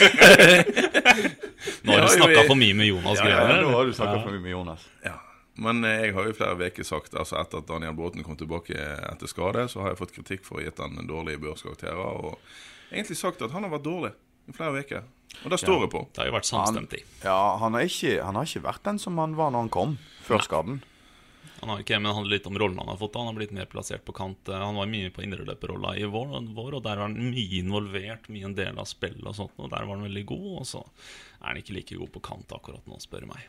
Nå 1.83 1.91
har 1.91 2.05
du 2.05 2.13
snakka 2.13 2.45
for 2.47 2.55
mye 2.55 2.77
med 2.77 2.87
Jonas 2.87 3.17
Ja, 3.19 3.27
ja, 3.27 3.61
nå 3.65 3.73
har 3.73 3.89
du 3.89 3.93
snakka 3.97 4.21
for 4.23 4.31
mye 4.31 4.43
med 4.45 4.53
Jonas. 4.53 4.85
Ja, 5.03 5.17
men 5.57 5.83
eh, 5.87 6.07
jeg 6.07 6.15
har 6.17 6.27
jo 6.29 6.35
flere 6.37 6.69
uker 6.69 6.85
sagt 6.87 7.15
Altså 7.17 7.37
etter 7.41 7.61
at 7.63 7.67
Daniel 7.69 7.95
Bråten 7.97 8.23
kom 8.25 8.37
tilbake 8.39 8.77
etter 8.77 9.29
skade, 9.31 9.67
så 9.71 9.81
har 9.83 9.93
jeg 9.93 10.01
fått 10.01 10.15
kritikk 10.15 10.45
for 10.47 10.57
å 10.57 10.61
ha 10.61 10.67
gitt 10.69 10.81
han 10.83 10.97
dårlige 11.09 11.41
børskarakterer. 11.43 12.01
Og 12.23 12.91
egentlig 12.91 13.17
sagt 13.19 13.41
at 13.45 13.53
han 13.55 13.65
har 13.67 13.73
vært 13.73 13.87
dårlig 13.87 14.13
i 14.47 14.55
flere 14.55 14.83
uker. 14.83 15.07
Og 15.43 15.51
det 15.51 15.57
står 15.59 15.81
jeg 15.85 15.89
på. 15.93 16.03
Det 16.13 16.21
har 16.23 16.29
jo 16.29 16.37
vært 16.37 16.47
samstemt 16.49 16.93
i. 16.97 17.01
ja, 17.25 17.39
han, 17.61 17.75
har 17.75 17.83
ikke, 17.89 18.13
han 18.23 18.37
har 18.39 18.47
ikke 18.47 18.63
vært 18.69 18.85
den 18.87 19.01
som 19.01 19.17
han 19.21 19.35
var 19.37 19.51
når 19.53 19.65
han 19.67 19.73
kom, 19.73 19.97
før 20.25 20.45
skaden. 20.45 20.79
Han 21.57 21.71
har 21.73 21.81
ikke, 21.81 21.97
men 21.97 22.05
det 22.05 22.13
handler 22.13 22.35
litt 22.35 22.47
om 22.47 22.57
rollen 22.61 22.77
han 22.77 22.89
har 22.91 22.99
fått. 23.01 23.15
Han 23.17 23.27
har 23.31 23.35
blitt 23.37 23.51
mer 23.57 23.65
plassert 23.69 24.03
på 24.05 24.13
kant. 24.13 24.45
Eh, 24.47 24.61
Han 24.61 24.77
var 24.77 24.85
mye 24.91 25.09
på 25.13 25.23
indreløperrolla 25.25 25.95
i 25.97 26.05
vår, 26.05 26.35
vår, 26.53 26.75
og 26.77 26.83
der 26.85 26.99
var 27.01 27.07
han 27.09 27.17
mye 27.17 27.59
involvert, 27.63 28.29
mye 28.29 28.45
en 28.45 28.53
del 28.57 28.77
av 28.77 28.85
spillet 28.85 29.25
og 29.25 29.33
sånt. 29.35 29.55
Og 29.57 29.71
der 29.73 29.87
var 29.89 29.97
han 29.97 30.05
veldig 30.05 30.25
god, 30.29 30.47
og 30.61 30.67
så 30.69 30.83
er 31.41 31.47
han 31.49 31.61
ikke 31.63 31.73
like 31.79 31.97
god 31.97 32.11
på 32.13 32.21
kant 32.29 32.53
akkurat 32.53 32.85
nå, 32.85 32.99
spør 33.01 33.25
du 33.25 33.31
meg. 33.33 33.47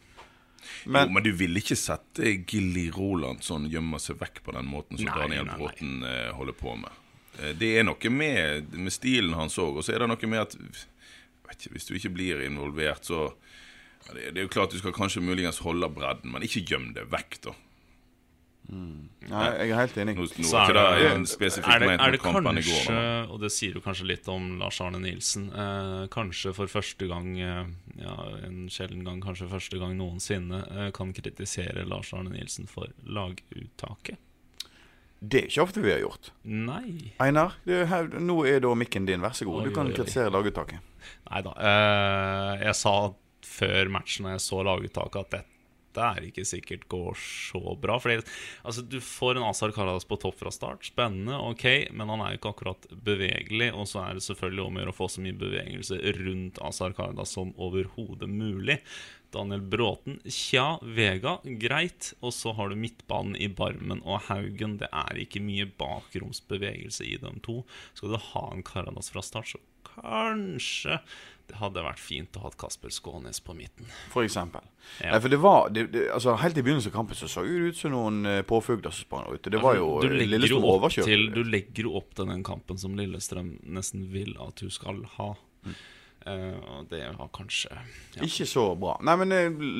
Men, 0.84 1.08
jo, 1.08 1.14
men 1.16 1.24
du 1.26 1.30
vil 1.38 1.60
ikke 1.60 1.76
sette 1.78 2.32
Gilly 2.48 2.88
Rolandsson 2.94 3.68
gjemme 3.70 4.00
seg 4.02 4.18
vekk 4.20 4.42
på 4.46 4.54
den 4.56 4.68
måten 4.68 4.98
som 5.00 5.10
Nei, 5.10 5.18
Daniel. 5.22 5.50
Bråten 5.58 6.02
eh, 6.06 6.30
holder 6.36 6.56
på 6.58 6.74
med. 6.80 7.04
Eh, 7.38 7.54
det 7.58 7.72
er 7.78 7.86
noe 7.88 8.12
med, 8.12 8.72
med 8.74 8.94
stilen 8.94 9.36
hans 9.38 9.58
òg, 9.62 9.78
og 9.80 9.86
så 9.86 9.94
er 9.94 10.04
det 10.04 10.10
noe 10.12 10.30
med 10.30 10.44
at 10.46 10.58
ikke, 11.48 11.70
Hvis 11.72 11.88
du 11.88 11.94
ikke 11.96 12.12
blir 12.12 12.42
involvert, 12.44 13.06
så 13.08 13.30
Det, 14.08 14.30
det 14.32 14.40
er 14.40 14.44
jo 14.46 14.52
klart 14.52 14.72
du 14.72 14.78
skal 14.80 14.94
kanskje 14.96 15.20
muligens 15.20 15.58
holde 15.60 15.88
bredden, 15.92 16.30
men 16.32 16.44
ikke 16.46 16.62
gjem 16.64 16.92
det 16.96 17.08
vekk, 17.12 17.40
da. 17.44 17.52
Nei, 18.68 19.44
jeg 19.64 19.70
er 19.72 19.78
helt 19.80 19.96
enig. 20.02 20.14
Nå, 20.18 20.24
er 20.28 20.68
er 20.68 20.74
det 20.76 20.82
er 21.56 21.80
det, 21.80 21.88
er 21.96 22.12
det 22.12 22.20
kanskje, 22.20 22.98
og 23.32 23.40
det 23.40 23.48
sier 23.54 23.78
jo 23.78 23.80
kanskje 23.84 24.08
litt 24.10 24.28
om 24.28 24.58
Lars 24.60 24.80
Arne 24.84 25.00
Nilsen, 25.00 25.46
eh, 25.48 26.02
kanskje 26.12 26.52
for 26.56 26.68
første 26.68 27.08
gang, 27.08 27.30
eh, 27.40 27.64
ja, 28.02 28.16
en 28.44 28.66
sjelden 28.72 29.06
gang, 29.08 29.22
kanskje 29.24 29.48
første 29.48 29.80
gang 29.80 29.96
noensinne, 29.96 30.60
eh, 30.68 30.90
kan 30.92 31.14
kritisere 31.16 31.86
Lars 31.88 32.12
Arne 32.12 32.34
Nilsen 32.34 32.68
for 32.68 32.92
laguttaket? 33.08 34.20
Det 35.18 35.40
er 35.40 35.48
ikke 35.48 35.64
ofte 35.64 35.82
vi 35.82 35.90
har 35.96 36.04
gjort. 36.04 36.28
Nei. 36.44 37.14
Einar, 37.24 37.56
det 37.66 37.80
er 37.82 37.88
her, 37.90 38.06
nå 38.22 38.36
er 38.46 38.60
da 38.62 38.70
mikken 38.78 39.08
din. 39.08 39.24
Vær 39.24 39.34
så 39.34 39.48
god. 39.48 39.64
Oi, 39.64 39.68
Du 39.70 39.74
kan 39.74 39.88
oi, 39.88 39.92
oi. 39.92 39.96
kritisere 39.96 40.30
laguttaket. 40.30 40.78
Nei 41.30 41.40
da. 41.42 41.54
Eh, 41.58 42.66
jeg 42.68 42.76
sa 42.78 42.92
før 43.48 43.88
matchen 43.96 44.28
da 44.28 44.36
jeg 44.36 44.44
så 44.44 44.60
laguttaket, 44.62 45.24
at 45.24 45.30
dette 45.40 45.44
er 46.04 46.28
ikke 46.28 46.46
sikkert 46.48 46.86
går 46.90 47.18
så 47.20 47.74
bra. 47.80 47.98
Fordi 48.02 48.20
altså, 48.62 48.82
Du 48.82 48.98
får 49.04 49.38
en 49.38 49.48
Azar 49.48 49.72
Karadas 49.74 50.08
på 50.08 50.18
topp 50.20 50.40
fra 50.40 50.52
start. 50.54 50.86
Spennende, 50.88 51.38
ok, 51.50 51.90
men 51.92 52.12
han 52.12 52.24
er 52.24 52.32
jo 52.32 52.40
ikke 52.40 52.54
akkurat 52.54 52.88
bevegelig. 52.92 53.70
Og 53.74 53.88
så 53.90 54.04
er 54.04 54.18
det 54.18 54.26
selvfølgelig 54.26 54.64
om 54.64 54.78
å 54.78 54.84
gjøre 54.84 54.94
å 54.94 54.98
få 54.98 55.10
så 55.12 55.24
mye 55.24 55.38
bevegelse 55.38 56.00
rundt 56.20 56.60
Azar 56.64 56.96
Karadas 56.96 57.34
som 57.36 57.54
overhodet 57.56 58.30
mulig. 58.30 58.80
Daniel 59.34 59.60
Bråten, 59.60 60.20
tja. 60.24 60.78
Vega, 60.82 61.38
greit. 61.60 62.12
Og 62.24 62.32
så 62.32 62.54
har 62.56 62.70
du 62.70 62.78
midtbanen 62.80 63.36
i 63.36 63.50
Barmen 63.52 64.00
og 64.04 64.24
Haugen. 64.28 64.78
Det 64.80 64.88
er 64.88 65.20
ikke 65.20 65.42
mye 65.44 65.68
bakromsbevegelse 65.80 67.04
i 67.04 67.18
dem 67.20 67.42
to. 67.44 67.60
Skal 67.98 68.14
du 68.14 68.20
ha 68.30 68.46
en 68.52 68.64
Karadas 68.64 69.12
fra 69.12 69.24
start, 69.24 69.52
så 69.52 69.60
kanskje 70.02 71.00
det 71.48 71.56
hadde 71.56 71.80
vært 71.80 72.00
fint 72.00 72.36
å 72.36 72.42
ha 72.44 72.50
Kasper 72.60 72.92
Skånes 72.92 73.40
på 73.40 73.54
midten. 73.56 73.88
For 74.12 74.26
eksempel. 74.26 74.64
Ja. 75.00 75.14
Nei, 75.14 75.20
for 75.24 75.32
det 75.32 75.38
var 75.40 75.70
det, 75.72 75.86
det, 75.94 76.04
altså, 76.12 76.34
Helt 76.42 76.58
i 76.60 76.64
begynnelsen 76.64 76.92
av 76.92 76.98
kampen 76.98 77.16
så 77.16 77.28
så 77.30 77.44
det 77.46 77.70
ut 77.72 77.78
som 77.78 77.94
noen 77.94 78.28
eh, 78.28 78.40
påfugler 78.48 78.92
som 78.92 79.06
sprang 79.06 79.28
ut. 79.32 79.48
Det 79.48 79.62
var 79.62 79.78
jo 79.78 79.88
du 80.04 80.12
Lillestrøm 80.12 80.64
opp 80.64 80.74
overkjørt. 80.82 81.08
til, 81.08 81.28
du 81.32 81.40
legger 81.48 81.88
jo 81.88 81.94
opp 82.00 82.12
til 82.18 82.28
den 82.28 82.44
kampen 82.44 82.80
som 82.80 82.96
Lillestrøm 82.98 83.54
nesten 83.64 84.10
vil 84.12 84.34
at 84.44 84.60
du 84.60 84.68
skal 84.72 85.00
ha. 85.16 85.30
Eh, 86.28 86.56
og 86.74 86.90
det 86.92 87.04
var 87.16 87.32
kanskje 87.32 87.72
ja. 87.72 88.26
Ikke 88.26 88.48
så 88.48 88.68
bra. 88.76 88.98
Nei, 89.08 89.16
men 89.22 89.36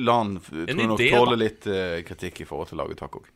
la 0.07 0.21
han 0.23 0.39
tåle 0.41 1.37
litt 1.37 1.69
uh, 1.69 1.99
kritikk 2.07 2.41
i 2.41 2.49
forhold 2.49 2.71
til 2.71 2.81
laguttaket 2.81 3.21
òg. 3.21 3.29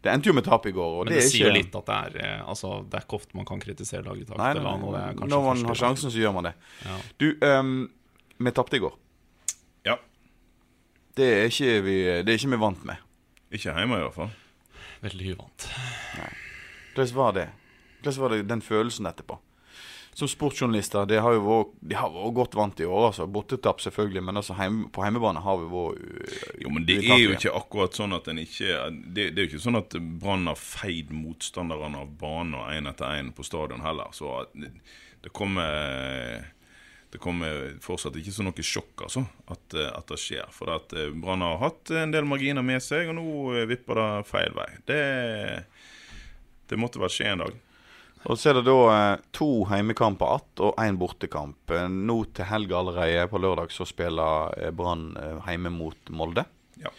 Det 0.00 0.08
endte 0.12 0.30
jo 0.30 0.34
med 0.36 0.46
tap 0.46 0.64
i 0.64 0.72
går, 0.72 0.94
og 1.00 1.04
Men 1.04 1.12
det, 1.12 1.18
det, 1.18 1.24
er 1.26 1.28
sier 1.28 1.44
jo 1.44 1.50
ikke 1.50 1.58
litt 1.58 1.74
at 1.76 1.88
det 1.90 1.96
er 1.96 2.14
eh, 2.24 2.44
Altså, 2.48 2.72
det 2.88 2.96
er 2.96 3.04
ikke 3.04 3.18
ofte 3.18 3.36
man 3.36 3.48
kan 3.48 3.60
kritisere 3.60 4.00
laget 4.06 4.32
Nei, 4.32 4.52
nei, 4.56 4.74
nei. 4.80 5.02
Når 5.28 5.44
man 5.44 5.64
har 5.68 5.80
sjansen, 5.82 6.12
så 6.12 6.22
gjør 6.22 6.32
man 6.38 6.48
det. 6.48 6.54
Ja. 6.86 6.96
Du, 7.20 7.26
um, 7.44 7.74
vi 8.40 8.52
tapte 8.56 8.78
i 8.78 8.82
går. 8.82 8.96
Ja. 9.84 9.98
Det 11.20 11.28
er 11.36 11.52
ikke 11.52 11.76
vi, 11.84 11.96
det 12.24 12.32
er 12.32 12.40
ikke 12.40 12.54
vi 12.54 12.62
vant 12.64 12.88
med. 12.88 13.04
Ikke 13.50 13.74
hjemme, 13.74 13.98
i 13.98 14.06
hvert 14.06 14.16
fall. 14.16 14.32
Veldig 15.04 15.34
uvant. 15.34 15.68
Hvordan 16.94 17.14
var 17.16 17.36
det? 17.36 17.46
Hvordan 18.00 18.20
var 18.22 18.34
det 18.34 18.42
den 18.48 18.64
følelsen 18.64 19.08
etterpå? 19.10 19.36
Som 20.14 20.28
sportsjournalister, 20.28 21.06
det 21.06 21.20
har 21.22 21.36
jo 21.36 21.42
vært, 21.44 21.74
de 21.86 21.96
har 21.96 22.10
vært 22.12 22.34
godt 22.36 22.56
vant 22.58 22.80
i 22.82 22.86
år. 22.86 23.06
altså 23.08 23.26
Bortetap 23.30 23.80
selvfølgelig, 23.80 24.22
men 24.26 24.40
altså 24.40 24.56
heim, 24.58 24.80
på 24.92 25.04
hjemmebane 25.06 25.42
har 25.44 25.60
vi 25.60 25.68
vært 25.70 26.00
uh, 26.02 26.46
Jo, 26.64 26.72
men 26.74 26.86
det 26.88 26.98
er 27.06 27.22
jo 27.22 27.34
ikke 27.36 27.54
akkurat 27.56 27.96
sånn 27.96 28.16
at 28.18 28.28
en 28.28 28.42
ikke 28.42 28.80
Det, 28.90 29.30
det 29.30 29.38
er 29.38 29.46
jo 29.46 29.50
ikke 29.52 29.64
sånn 29.68 29.80
at 29.80 29.94
Brann 30.22 30.50
har 30.50 30.58
feid 30.58 31.14
motstanderne 31.14 32.02
av 32.02 32.10
banen 32.20 32.58
én 32.74 32.90
etter 32.90 33.20
én 33.20 33.30
på 33.36 33.46
stadion 33.46 33.86
heller. 33.86 34.10
Så 34.16 34.42
det, 34.52 34.74
det 35.22 35.32
kommer 35.36 36.50
det 37.10 37.18
kommer 37.18 37.72
fortsatt 37.82 38.14
ikke 38.20 38.32
som 38.34 38.46
noe 38.46 38.64
sjokk 38.64 39.02
altså, 39.06 39.24
at, 39.50 39.74
eh, 39.74 39.88
at 39.90 40.12
det 40.12 40.18
skjer. 40.22 40.50
For 40.54 40.70
at 40.70 40.94
eh, 40.94 41.10
Brann 41.10 41.42
har 41.42 41.58
hatt 41.58 41.90
en 41.98 42.14
del 42.14 42.28
marginer 42.28 42.62
med 42.62 42.82
seg, 42.84 43.10
og 43.10 43.18
nå 43.18 43.24
eh, 43.56 43.66
vipper 43.70 43.98
det 43.98 44.28
feil 44.30 44.54
vei. 44.54 44.68
Det, 44.86 45.00
det 46.70 46.78
måtte 46.78 47.02
vel 47.02 47.10
skje 47.10 47.32
en 47.32 47.42
dag. 47.42 47.58
Og 48.28 48.36
så 48.36 48.50
er 48.50 48.58
det 48.58 48.66
da 48.66 48.76
eh, 48.92 49.22
to 49.32 49.64
heimekamper 49.70 50.34
att 50.34 50.60
og 50.60 50.76
én 50.76 50.98
bortekamp. 51.00 51.70
Eh, 51.70 51.88
Nå 51.88 52.24
til 52.34 52.44
helga 52.44 52.76
allerede, 52.76 53.28
på 53.28 53.38
lørdag, 53.40 53.72
så 53.72 53.86
spiller 53.88 54.52
eh, 54.60 54.70
Brann 54.70 55.16
hjemme 55.46 55.72
mot 55.72 56.10
Molde. 56.10 56.44
Ja. 56.76 56.92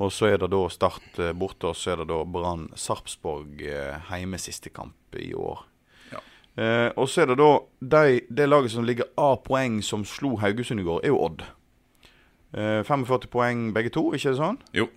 Og 0.00 0.12
så 0.12 0.30
er 0.30 0.38
det 0.40 0.50
da 0.52 0.60
Start 0.68 1.18
borte, 1.36 1.72
og 1.72 1.76
så 1.76 1.92
er 1.92 2.02
det 2.02 2.08
da 2.12 2.22
Brann 2.24 2.68
Sarpsborg 2.76 3.60
hjemme 3.60 4.38
siste 4.40 4.72
kamp 4.72 5.16
i 5.16 5.32
år. 5.36 5.64
Ja. 6.12 6.20
Eh, 6.56 6.88
og 6.96 7.08
så 7.08 7.24
er 7.24 7.32
det 7.32 7.38
da 7.40 7.50
de, 7.80 8.20
det 8.28 8.48
laget 8.48 8.72
som 8.72 8.84
ligger 8.84 9.08
av 9.20 9.42
poeng 9.44 9.80
som 9.84 10.04
slo 10.04 10.36
Haugesund 10.40 10.80
i 10.80 10.86
går, 10.86 11.04
er 11.04 11.12
jo 11.12 11.20
Odd. 11.24 11.44
Eh, 12.52 12.80
45 12.84 13.28
poeng 13.32 13.68
begge 13.76 13.92
to, 13.94 14.08
ikke 14.16 14.32
det 14.32 14.40
sånn? 14.40 14.60
Jo. 14.76 14.88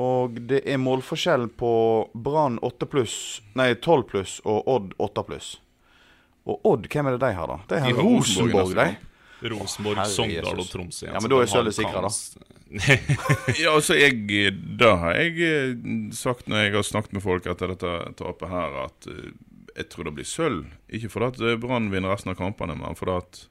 Og 0.00 0.38
det 0.48 0.62
er 0.64 0.80
målforskjell 0.80 1.50
på 1.60 1.72
Brann 2.14 2.56
8 2.64 2.88
pluss, 2.88 3.16
nei 3.58 3.74
12 3.74 4.04
pluss 4.08 4.38
og 4.48 4.68
Odd 4.72 4.94
8 4.96 5.24
pluss. 5.28 5.50
Og 6.48 6.64
Odd, 6.66 6.88
hvem 6.90 7.10
er 7.10 7.18
det 7.18 7.26
de 7.26 7.34
har, 7.36 7.50
da? 7.50 7.58
De 7.68 7.80
har 7.84 7.98
Rosenborg 8.00 8.56
Rosenborg, 8.56 8.78
de. 8.78 9.50
Rosenborg, 9.52 10.00
Herre 10.00 10.14
Sogndal 10.14 10.48
Jesus. 10.48 10.64
og 10.64 10.72
Tromsø. 10.72 11.06
Ja, 11.06 11.12
altså, 11.12 11.28
men 11.28 11.34
da 11.34 11.42
er 11.42 11.52
sølvet 11.52 11.76
sikret, 11.76 12.08
da. 12.08 12.48
Ja, 13.60 13.74
altså 13.74 13.98
jeg 13.98 14.52
Da 14.80 14.94
har 15.02 15.18
jeg 15.20 15.34
eh, 15.44 15.72
sagt 16.16 16.48
når 16.48 16.64
jeg 16.64 16.74
har 16.78 16.86
snakket 16.88 17.16
med 17.18 17.24
folk 17.24 17.46
etter 17.50 17.74
dette 17.74 17.94
tapet 18.16 18.48
her, 18.48 18.78
at 18.86 19.08
eh, 19.12 19.32
jeg 19.76 19.88
tror 19.92 20.08
det 20.08 20.14
blir 20.16 20.28
sølv. 20.28 20.66
Ikke 20.88 21.10
fordi 21.12 21.52
eh, 21.52 21.58
Brann 21.60 21.90
vinner 21.92 22.14
resten 22.14 22.32
av 22.32 22.38
kampene, 22.40 22.78
men 22.80 22.96
fordi 22.98 23.18
at 23.18 23.42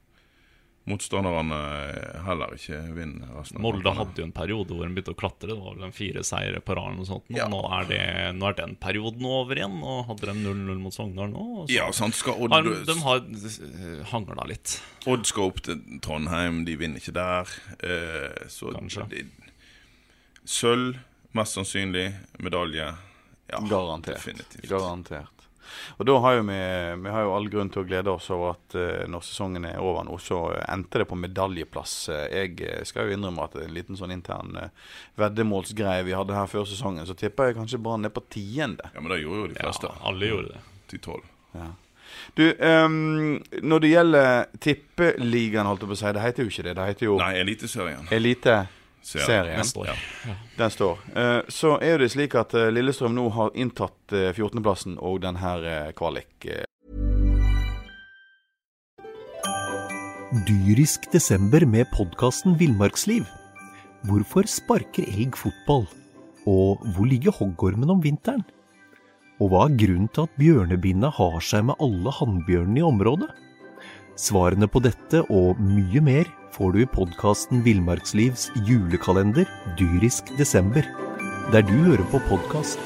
motstanderne 0.89 1.57
eh, 1.91 2.21
heller 2.25 2.55
ikke 2.57 2.79
vinner 2.95 3.29
resten 3.37 3.59
av 3.59 3.65
Molde 3.67 3.91
hadde 3.93 4.17
jo 4.23 4.25
en 4.25 4.33
periode 4.33 4.73
hvor 4.73 4.87
de 4.87 4.95
begynte 4.95 5.13
å 5.13 5.17
klatre. 5.19 5.51
Det 5.51 5.57
var 5.59 5.75
vel 5.77 5.85
en 5.87 5.93
fire 5.95 6.23
seire 6.25 6.61
på 6.65 6.75
rad. 6.77 7.01
Ja. 7.29 7.45
nå, 7.51 7.59
er 7.77 7.85
det, 7.91 7.99
nå 8.37 8.47
er 8.49 8.57
den 8.57 8.73
perioden 8.81 9.27
over 9.29 9.59
igjen. 9.61 9.77
Og 9.85 10.07
hadde 10.09 10.31
de 10.31 10.35
0-0 10.41 10.81
mot 10.81 10.95
Sogndal 10.95 11.29
nå. 11.33 11.45
og 11.61 11.69
så 11.69 11.75
Ja, 11.75 11.85
sant. 11.95 12.17
Skal 12.17 12.39
Odd, 12.41 12.55
har, 12.55 12.71
de 12.89 12.97
har 13.03 13.21
uh, 13.21 14.01
hangla 14.11 14.47
litt. 14.49 14.79
Odd 15.09 15.29
skal 15.29 15.51
opp 15.51 15.61
til 15.65 15.79
Trondheim, 16.03 16.63
de 16.65 16.75
vinner 16.81 17.01
ikke 17.01 17.13
der. 17.15 17.53
Eh, 17.79 18.47
så 18.49 18.73
Kanskje. 18.73 19.07
det- 19.13 19.27
Sølv, 20.49 20.97
mest 21.37 21.53
sannsynlig. 21.53 22.09
Medalje. 22.41 22.89
Ja, 23.51 23.59
Garantert. 23.69 24.17
Definitivt. 24.17 24.65
Garantert. 24.69 25.40
Og 25.97 26.07
da 26.07 26.15
har 26.23 26.37
jo 26.37 26.45
vi, 26.47 26.59
vi 27.03 27.13
har 27.13 27.25
jo 27.25 27.33
all 27.35 27.49
grunn 27.51 27.69
til 27.73 27.83
å 27.83 27.87
glede 27.87 28.11
oss 28.13 28.29
over 28.33 28.55
at 28.55 28.75
eh, 28.79 29.03
når 29.11 29.25
sesongen 29.27 29.67
er 29.69 29.79
over 29.81 30.05
nå, 30.07 30.17
så 30.21 30.41
endte 30.65 31.01
det 31.03 31.07
på 31.09 31.19
medaljeplass. 31.19 31.93
Eh, 32.09 32.25
jeg 32.35 32.55
eh, 32.67 32.81
skal 32.87 33.07
jo 33.09 33.17
innrømme 33.17 33.45
at 33.45 33.59
en 33.61 33.75
liten 33.75 33.99
sånn 33.99 34.13
intern 34.15 34.57
uh, 34.57 34.67
veddemålsgreie 35.21 36.03
vi 36.07 36.15
hadde 36.17 36.35
her 36.35 36.49
før 36.51 36.65
sesongen, 36.69 37.05
så 37.07 37.15
tipper 37.17 37.51
jeg 37.51 37.59
kanskje 37.59 37.79
Brann 37.81 38.03
ned 38.05 38.13
på 38.15 38.23
tiende. 38.33 38.91
Ja, 38.93 38.99
men 39.03 39.13
det 39.13 39.21
gjorde 39.23 39.43
jo 39.43 39.47
de 39.53 39.59
Ja, 39.59 39.69
fleste. 39.69 39.93
alle 40.11 40.33
gjorde 40.33 40.53
det. 40.55 40.65
Til 40.91 40.99
tolv. 41.05 41.29
Du, 42.35 42.43
um, 42.59 43.39
når 43.63 43.83
det 43.83 43.89
gjelder 43.93 44.51
tippeligaen, 44.59 45.67
holdt 45.69 45.85
jeg 45.85 45.91
på 45.91 45.95
å 45.95 45.99
si, 46.01 46.11
det 46.15 46.23
heter 46.25 46.43
jo 46.43 46.51
ikke 46.51 46.65
det. 46.67 46.75
Det 46.77 46.87
heter 46.91 47.07
jo 47.07 47.17
Nei, 47.21 47.33
Eliteserien. 47.39 48.07
Eliteserien. 48.11 48.77
Den 49.01 49.25
serien. 49.25 49.65
Ja. 49.87 49.95
Den 50.57 50.71
står. 50.71 50.99
Eh, 51.17 51.41
så 51.49 51.75
er 51.81 51.97
det 52.03 52.11
slik 52.13 52.35
at 52.37 52.53
eh, 52.53 52.69
Lillestrøm 52.71 53.15
nå 53.17 53.27
har 53.33 53.49
inntatt 53.57 54.13
eh, 54.13 54.29
14.-plassen 54.37 54.99
og 55.01 55.21
den 55.25 55.39
her 55.41 55.65
eh, 55.65 55.91
kvalik. 55.97 56.45
eh, 56.45 56.67
Dyrisk 60.47 61.09
desember 61.11 61.65
med 61.67 61.89
podkasten 61.91 62.55
Villmarksliv. 62.59 63.25
Hvorfor 64.07 64.47
sparker 64.49 65.03
elg 65.11 65.35
fotball? 65.37 65.83
Og 66.49 66.81
hvor 66.95 67.05
ligger 67.09 67.35
hoggormen 67.35 67.91
om 67.93 67.99
vinteren? 68.01 68.45
Og 69.41 69.51
hva 69.51 69.65
er 69.67 69.75
grunnen 69.81 70.07
til 70.13 70.27
at 70.27 70.37
bjørnebinna 70.39 71.09
har 71.17 71.39
seg 71.43 71.65
med 71.67 71.81
alle 71.83 72.13
hannbjørnene 72.15 72.81
i 72.81 72.85
området? 72.85 73.29
Svarene 74.19 74.67
på 74.67 74.81
dette 74.83 75.23
og 75.31 75.59
mye 75.61 76.01
mer 76.03 76.29
får 76.51 76.73
du 76.73 76.81
i 76.83 76.89
podkasten 76.89 77.63
Villmarkslivs 77.65 78.49
julekalender 78.67 79.47
Dyrisk 79.79 80.33
desember, 80.37 80.85
der 81.51 81.63
du 81.67 81.77
hører 81.87 82.07
på 82.11 82.19
podkast. 82.27 82.79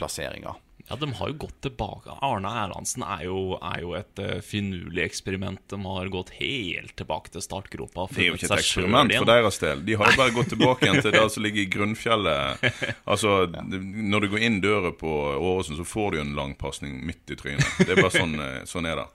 plasseringer. 0.00 0.69
Ja, 0.90 0.96
de 0.96 1.12
har 1.12 1.28
jo 1.28 1.34
gått 1.34 1.60
tilbake. 1.62 2.10
Arne 2.20 2.50
Erlandsen 2.64 3.04
er 3.06 3.20
jo, 3.28 3.54
er 3.62 3.84
jo 3.84 3.92
et 3.94 4.18
uh, 4.18 4.40
finurlig 4.42 5.04
eksperiment. 5.04 5.62
De 5.70 5.78
har 5.84 6.10
gått 6.10 6.32
helt 6.40 6.96
tilbake 6.98 7.30
til 7.30 7.44
startgropa. 7.44 8.08
Det 8.10 8.24
er 8.24 8.32
jo 8.32 8.38
ikke 8.40 8.48
et 8.48 8.56
eksperiment 8.58 9.14
for 9.14 9.30
deres 9.30 9.60
del. 9.62 9.84
De 9.86 9.94
har 10.00 10.10
jo 10.10 10.18
bare 10.18 10.34
gått 10.34 10.50
tilbake 10.50 10.88
igjen 10.88 10.98
til 10.98 11.14
det 11.16 11.22
som 11.30 11.46
ligger 11.46 11.62
i 11.62 11.68
grunnfjellet. 11.70 12.66
Altså, 13.04 13.36
Når 13.70 14.26
du 14.26 14.28
går 14.34 14.46
inn 14.48 14.58
døra 14.64 14.90
på 14.90 15.14
Åråsen, 15.38 15.78
så 15.78 15.86
får 15.86 16.16
du 16.16 16.20
en 16.24 16.34
lang 16.34 16.56
pasning 16.58 16.98
midt 17.06 17.30
i 17.30 17.38
trynet. 17.38 17.70
Det 17.78 17.94
er 17.94 18.02
bare 18.02 18.16
sånn, 18.18 18.34
eh, 18.42 18.62
sånn 18.66 18.90
er 18.90 19.04
det. 19.04 19.06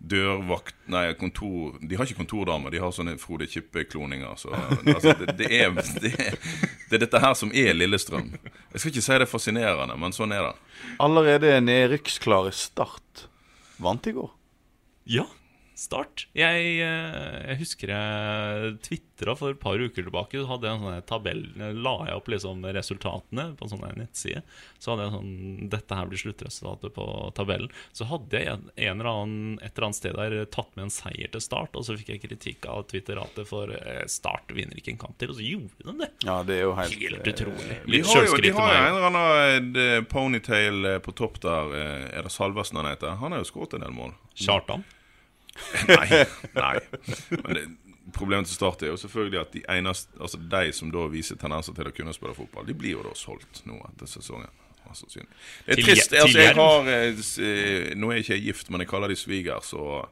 Dørvakt 0.00 0.76
Nei, 0.90 1.12
kontor 1.14 1.74
De 1.84 1.96
har 1.98 2.08
ikke 2.08 2.22
kontordame, 2.22 2.70
de 2.72 2.80
har 2.82 2.92
sånne 2.94 3.18
Frode 3.20 3.46
Kippe-kloninger. 3.46 4.32
Så, 4.40 4.50
altså, 4.54 5.12
det, 5.20 5.36
det, 5.38 5.50
er, 5.60 5.74
det, 6.02 6.12
det 6.88 6.96
er 6.96 7.02
dette 7.04 7.20
her 7.22 7.36
som 7.38 7.52
er 7.54 7.76
Lillestrøm. 7.76 8.32
Jeg 8.72 8.80
skal 8.80 8.90
ikke 8.94 9.04
si 9.04 9.18
det 9.20 9.26
er 9.26 9.30
fascinerende, 9.30 9.98
men 10.00 10.16
sånn 10.16 10.32
er 10.34 10.48
det. 10.48 10.54
Allerede 11.04 11.52
nedrykksklare 11.62 12.54
Start 12.56 13.26
vant 13.80 14.08
i 14.08 14.16
går. 14.16 14.32
Ja, 15.10 15.26
Start. 15.80 16.26
Jeg, 16.36 16.64
eh, 16.84 17.36
jeg 17.48 17.56
husker 17.62 17.88
jeg 17.94 18.72
tvitra 18.84 19.32
for 19.38 19.54
et 19.54 19.60
par 19.62 19.80
uker 19.80 20.04
tilbake. 20.04 20.36
Så 20.36 20.44
hadde 20.50 20.68
jeg 20.68 20.76
en 20.76 20.82
sånn 20.84 21.06
tabell 21.08 21.40
La 21.80 21.94
jeg 22.04 22.18
opp 22.18 22.28
liksom 22.28 22.66
resultatene 22.76 23.46
på 23.56 23.64
en 23.64 23.72
sånn 23.72 23.86
nettside. 23.96 24.42
Så 24.76 24.92
hadde 24.92 25.06
jeg 25.06 25.14
sånn 25.14 25.70
Dette 25.72 25.96
her 25.96 26.10
blir 26.10 26.20
sluttresultatet 26.20 26.92
på 26.98 27.06
tabellen. 27.38 27.72
Så 27.96 28.04
hadde 28.10 28.42
jeg 28.42 28.50
en, 28.52 28.66
en 28.76 29.00
eller 29.00 29.08
annen, 29.10 29.56
et 29.64 29.72
eller 29.72 29.88
annet 29.88 30.00
sted 30.02 30.18
der 30.20 30.36
tatt 30.52 30.68
med 30.76 30.90
en 30.90 30.92
seier 30.92 31.32
til 31.32 31.40
Start, 31.46 31.72
og 31.80 31.88
så 31.88 31.96
fikk 31.96 32.12
jeg 32.12 32.22
kritikk 32.26 32.68
av 32.68 32.84
Twitteratet 32.92 33.48
for 33.48 33.72
eh, 33.72 34.04
Start 34.12 34.52
vinner 34.52 34.76
ikke 34.76 34.92
en 34.98 35.00
kamp 35.06 35.16
til, 35.22 35.32
og 35.32 35.40
så 35.40 35.48
gjorde 35.48 35.88
de 35.88 35.96
det. 36.04 36.10
Ja, 36.28 36.38
det 36.44 36.60
er 36.60 36.64
jo 36.68 36.76
helt, 36.76 37.00
Helt 37.08 37.32
utrolig. 37.34 37.80
Litt 37.88 37.90
Litt 37.96 38.12
har 38.12 38.28
jo, 38.28 38.36
de 38.44 38.52
har 38.60 38.72
jo 38.76 38.84
en 38.84 38.92
eller 39.00 39.10
annen 39.14 39.82
eh, 39.88 39.98
ponytail 40.12 40.84
eh, 40.94 41.00
på 41.08 41.16
topp 41.16 41.40
der. 41.48 41.72
eh, 41.80 42.06
Er 42.20 42.28
det 42.28 42.36
Salvesen 42.36 42.76
han 42.84 42.92
heter? 42.92 43.16
Han 43.24 43.32
har 43.32 43.40
jo 43.40 43.48
skåret 43.48 43.80
en 43.80 43.88
del 43.88 43.96
mål. 43.96 44.12
Kjartan. 44.36 44.84
Nei. 45.90 46.24
nei 46.54 46.74
Men 47.42 47.54
det, 47.56 47.68
Problemet 48.14 48.48
til 48.48 48.56
Start 48.56 48.82
er 48.82 48.90
jo 48.90 48.96
selvfølgelig 48.98 49.40
at 49.40 49.52
de 49.54 49.62
eneste 49.70 50.18
Altså 50.22 50.40
de 50.52 50.72
som 50.74 50.90
da 50.90 51.04
viser 51.12 51.38
tendenser 51.38 51.76
til 51.76 51.90
å 51.90 51.94
kunne 51.94 52.14
spille 52.16 52.34
fotball, 52.34 52.66
de 52.66 52.74
blir 52.74 52.96
jo 52.96 53.04
da 53.06 53.14
solgt 53.18 53.62
nå 53.68 53.78
etter 53.90 54.10
sesongen. 54.10 54.50
Altså, 54.90 55.06
det 55.12 55.76
er 55.76 55.82
trist. 55.84 56.14
Altså, 56.18 56.38
jeg 56.40 56.54
har 56.56 56.88
eh, 56.90 57.24
eh, 57.46 57.90
Nå 57.98 58.10
er 58.10 58.18
jeg 58.18 58.26
ikke 58.26 58.38
gift, 58.48 58.70
men 58.70 58.82
jeg 58.82 58.90
kaller 58.90 59.12
de 59.12 59.18
svigers. 59.18 59.72
Og 59.78 60.08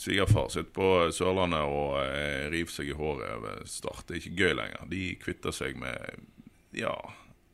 svigerfar 0.00 0.48
sitter 0.50 0.72
på 0.74 0.88
Sørlandet 1.14 1.68
og 1.70 2.00
eh, 2.02 2.48
river 2.50 2.74
seg 2.74 2.90
i 2.90 2.96
håret 2.98 3.36
over 3.36 3.62
Start. 3.70 4.08
Det 4.08 4.16
er 4.16 4.22
ikke 4.22 4.40
gøy 4.42 4.56
lenger. 4.58 4.88
De 4.90 5.04
kvitter 5.22 5.54
seg 5.54 5.78
med 5.78 6.24
ja, 6.74 6.96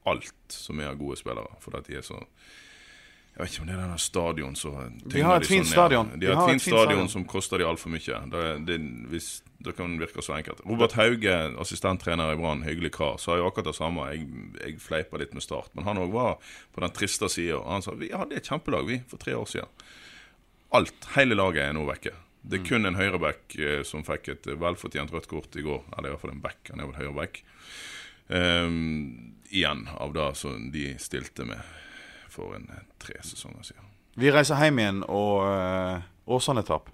alt 0.09 0.33
som 0.55 0.81
er 0.81 0.95
av 0.95 1.01
gode 1.01 1.21
spillere, 1.21 1.61
fordi 1.61 1.85
de 1.91 2.01
er 2.01 2.07
så 2.07 2.23
jeg 3.31 3.47
vet 3.47 3.55
ikke 3.55 3.63
om 3.63 3.69
det 3.69 3.75
er 3.75 3.81
denne 3.81 4.01
stadion 4.03 4.57
som 4.59 4.97
De 5.15 5.21
har 5.25 5.39
et 5.41 5.47
fint 5.49 5.69
stadion. 5.69 6.11
De 6.21 6.29
har 6.29 6.43
et 6.43 6.59
fint 6.59 6.65
stadion 6.67 7.07
som 7.09 7.23
koster 7.25 7.63
de 7.63 7.65
altfor 7.65 7.93
mye. 7.93 8.19
Det, 8.33 8.43
det, 8.69 8.79
hvis, 9.13 9.29
det 9.65 9.73
kan 9.79 9.95
virke 10.01 10.25
så 10.25 10.35
enkelt. 10.37 10.61
Robert 10.69 10.97
Hauge, 10.99 11.37
assistenttrener 11.63 12.35
i 12.35 12.37
Brann, 12.41 12.67
hyggelig 12.67 12.93
kar, 12.99 13.17
sa 13.23 13.39
jo 13.39 13.47
akkurat 13.49 13.71
det 13.71 13.77
samme. 13.79 14.11
Jeg, 14.13 14.27
jeg 14.61 14.77
fleipa 14.85 15.23
litt 15.23 15.33
med 15.37 15.47
Start, 15.47 15.73
men 15.79 15.89
han 15.89 16.03
òg 16.03 16.13
var 16.13 16.53
på 16.75 16.85
den 16.85 16.95
triste 16.97 17.31
sida. 17.33 17.63
Han 17.65 17.87
sa 17.87 17.97
vi 17.97 18.13
hadde 18.13 18.37
et 18.37 18.51
kjempelag, 18.51 18.85
vi, 18.91 19.01
for 19.09 19.23
tre 19.23 19.39
år 19.39 19.49
siden. 19.49 19.89
Alt, 20.77 21.13
hele 21.17 21.39
laget 21.39 21.65
er 21.65 21.75
nå 21.79 21.89
vekke. 21.89 22.13
Det 22.41 22.61
er 22.61 22.67
kun 22.67 22.89
en 22.89 22.99
høyreback 22.99 23.57
eh, 23.57 23.81
som 23.89 24.05
fikk 24.05 24.35
et 24.35 24.53
velfortjent 24.59 25.13
rødt 25.15 25.29
kort 25.31 25.57
i 25.57 25.65
går. 25.65 25.85
Eller 25.97 26.11
i 26.11 26.13
hvert 26.13 26.27
fall 26.27 26.35
en 26.35 26.45
back, 26.45 26.61
han 26.69 26.83
er 26.83 26.91
vel 26.91 27.01
høyreback. 27.07 27.45
Um, 28.31 29.39
igjen 29.51 29.89
av 29.97 30.13
det 30.15 30.35
som 30.39 30.69
de 30.75 30.93
stilte 31.03 31.49
med 31.49 31.65
for 32.33 32.57
en 32.59 32.69
eh, 32.73 32.85
tre 33.03 33.21
sesonger 33.27 33.71
siden. 33.73 33.87
Vi 34.21 34.33
reiser 34.35 34.59
hjem 34.59 34.81
igjen, 34.83 35.01
og 35.07 35.47
uh, 35.47 36.35
Åsane-tap. 36.35 36.91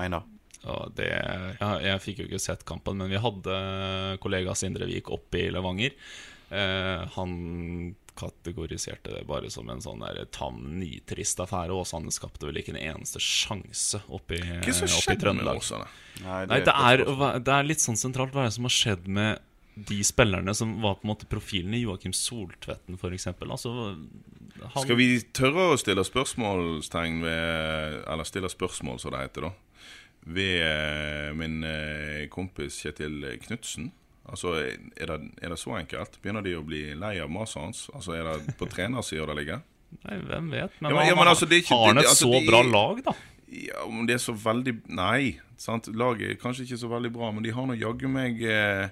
Einar. 0.00 0.24
Ja, 0.62 0.78
det, 0.96 1.08
ja, 1.60 1.68
jeg 1.84 2.02
fikk 2.02 2.22
jo 2.22 2.26
ikke 2.28 2.42
sett 2.42 2.64
kampen, 2.66 2.98
men 2.98 3.12
vi 3.12 3.20
hadde 3.22 3.58
kollega 4.22 4.56
Sindre 4.58 4.88
Vik 4.88 5.10
oppe 5.14 5.44
i 5.44 5.48
Levanger. 5.54 5.94
Uh, 6.48 7.04
han 7.14 7.34
kategoriserte 8.18 9.12
det 9.12 9.26
bare 9.28 9.50
som 9.52 9.68
en 9.70 9.82
sånn 9.84 10.02
der 10.02 10.24
tam, 10.34 10.58
nitrist 10.80 11.38
affære. 11.44 11.76
Åsane 11.76 12.10
skapte 12.14 12.48
vel 12.48 12.58
ikke 12.58 12.74
en 12.74 12.80
eneste 12.80 13.22
sjanse 13.22 14.00
oppe 14.08 14.40
i, 14.40 14.42
Hva 14.64 14.74
som 14.74 14.88
oppe 14.88 14.94
i 14.96 15.04
skjedde 15.04 15.34
med 15.38 15.46
Nei, 15.46 15.58
Åsane? 15.60 15.90
Nei, 16.24 16.40
det 16.50 16.74
er, 16.74 17.04
det 17.38 17.54
er 17.54 17.68
litt 17.68 17.84
sånn 17.84 18.00
sentralt 18.00 18.34
hva 18.34 18.46
er 18.46 18.50
det 18.50 18.56
som 18.58 18.66
har 18.66 18.74
skjedd 18.74 19.06
med 19.20 19.44
de 19.78 20.00
spillerne 20.02 20.54
som 20.54 20.80
var 20.82 20.98
på 20.98 21.06
en 21.06 21.12
måte 21.12 21.28
profilen 21.30 21.74
i 21.76 21.84
Joakim 21.84 22.14
Soltvetten, 22.16 22.98
f.eks. 22.98 23.28
Altså, 23.30 23.74
han- 24.74 24.82
Skal 24.84 24.96
vi 24.96 25.20
tørre 25.32 25.72
å 25.74 25.78
stille 25.78 26.04
spørsmålstegn 26.04 27.22
ved 27.22 28.04
Eller 28.08 28.24
stille 28.24 28.48
spørsmål, 28.48 28.98
som 29.00 29.10
det 29.12 29.20
heter, 29.20 29.48
da. 29.48 29.50
Ved 30.28 30.60
eh, 30.62 31.32
min 31.34 31.62
eh, 31.64 32.26
kompis 32.28 32.80
Kjetil 32.82 33.38
Knutsen. 33.46 33.92
Altså, 34.28 34.52
er 34.60 35.06
det, 35.06 35.30
er 35.42 35.48
det 35.48 35.58
så 35.58 35.72
enkelt? 35.78 36.18
Begynner 36.22 36.42
de 36.44 36.52
å 36.58 36.64
bli 36.66 36.82
lei 36.94 37.14
av 37.22 37.30
maset 37.32 37.62
hans? 37.62 37.86
Altså, 37.94 38.12
Er 38.12 38.24
det 38.28 38.56
på 38.58 38.68
trenersida 38.68 39.24
det 39.26 39.36
ligger? 39.40 39.62
Nei, 40.04 40.18
hvem 40.20 40.50
vet? 40.52 40.70
Men, 40.82 40.90
Ja, 40.90 40.96
men- 40.98 41.06
ja, 41.08 41.14
men 41.14 41.28
altså, 41.28 41.48
det 41.48 41.62
ikke- 41.64 41.74
har 41.78 41.86
han 41.86 41.98
et 41.98 42.04
altså, 42.04 42.26
så 42.28 42.40
de- 42.40 42.46
bra 42.50 42.60
lag, 42.62 43.02
da? 43.04 43.12
Ja, 43.50 43.84
om 43.86 44.04
det 44.06 44.14
er 44.14 44.18
så 44.18 44.34
veldig 44.36 44.82
Nei. 44.88 45.40
sant? 45.56 45.86
Laget 45.96 46.30
er 46.30 46.34
kanskje 46.34 46.66
ikke 46.68 46.78
så 46.78 46.88
veldig 46.90 47.10
bra, 47.12 47.30
men 47.32 47.42
de 47.42 47.50
har 47.50 47.64
nå 47.66 47.74
jaggu 47.80 48.06
meg 48.06 48.42
eh, 48.42 48.88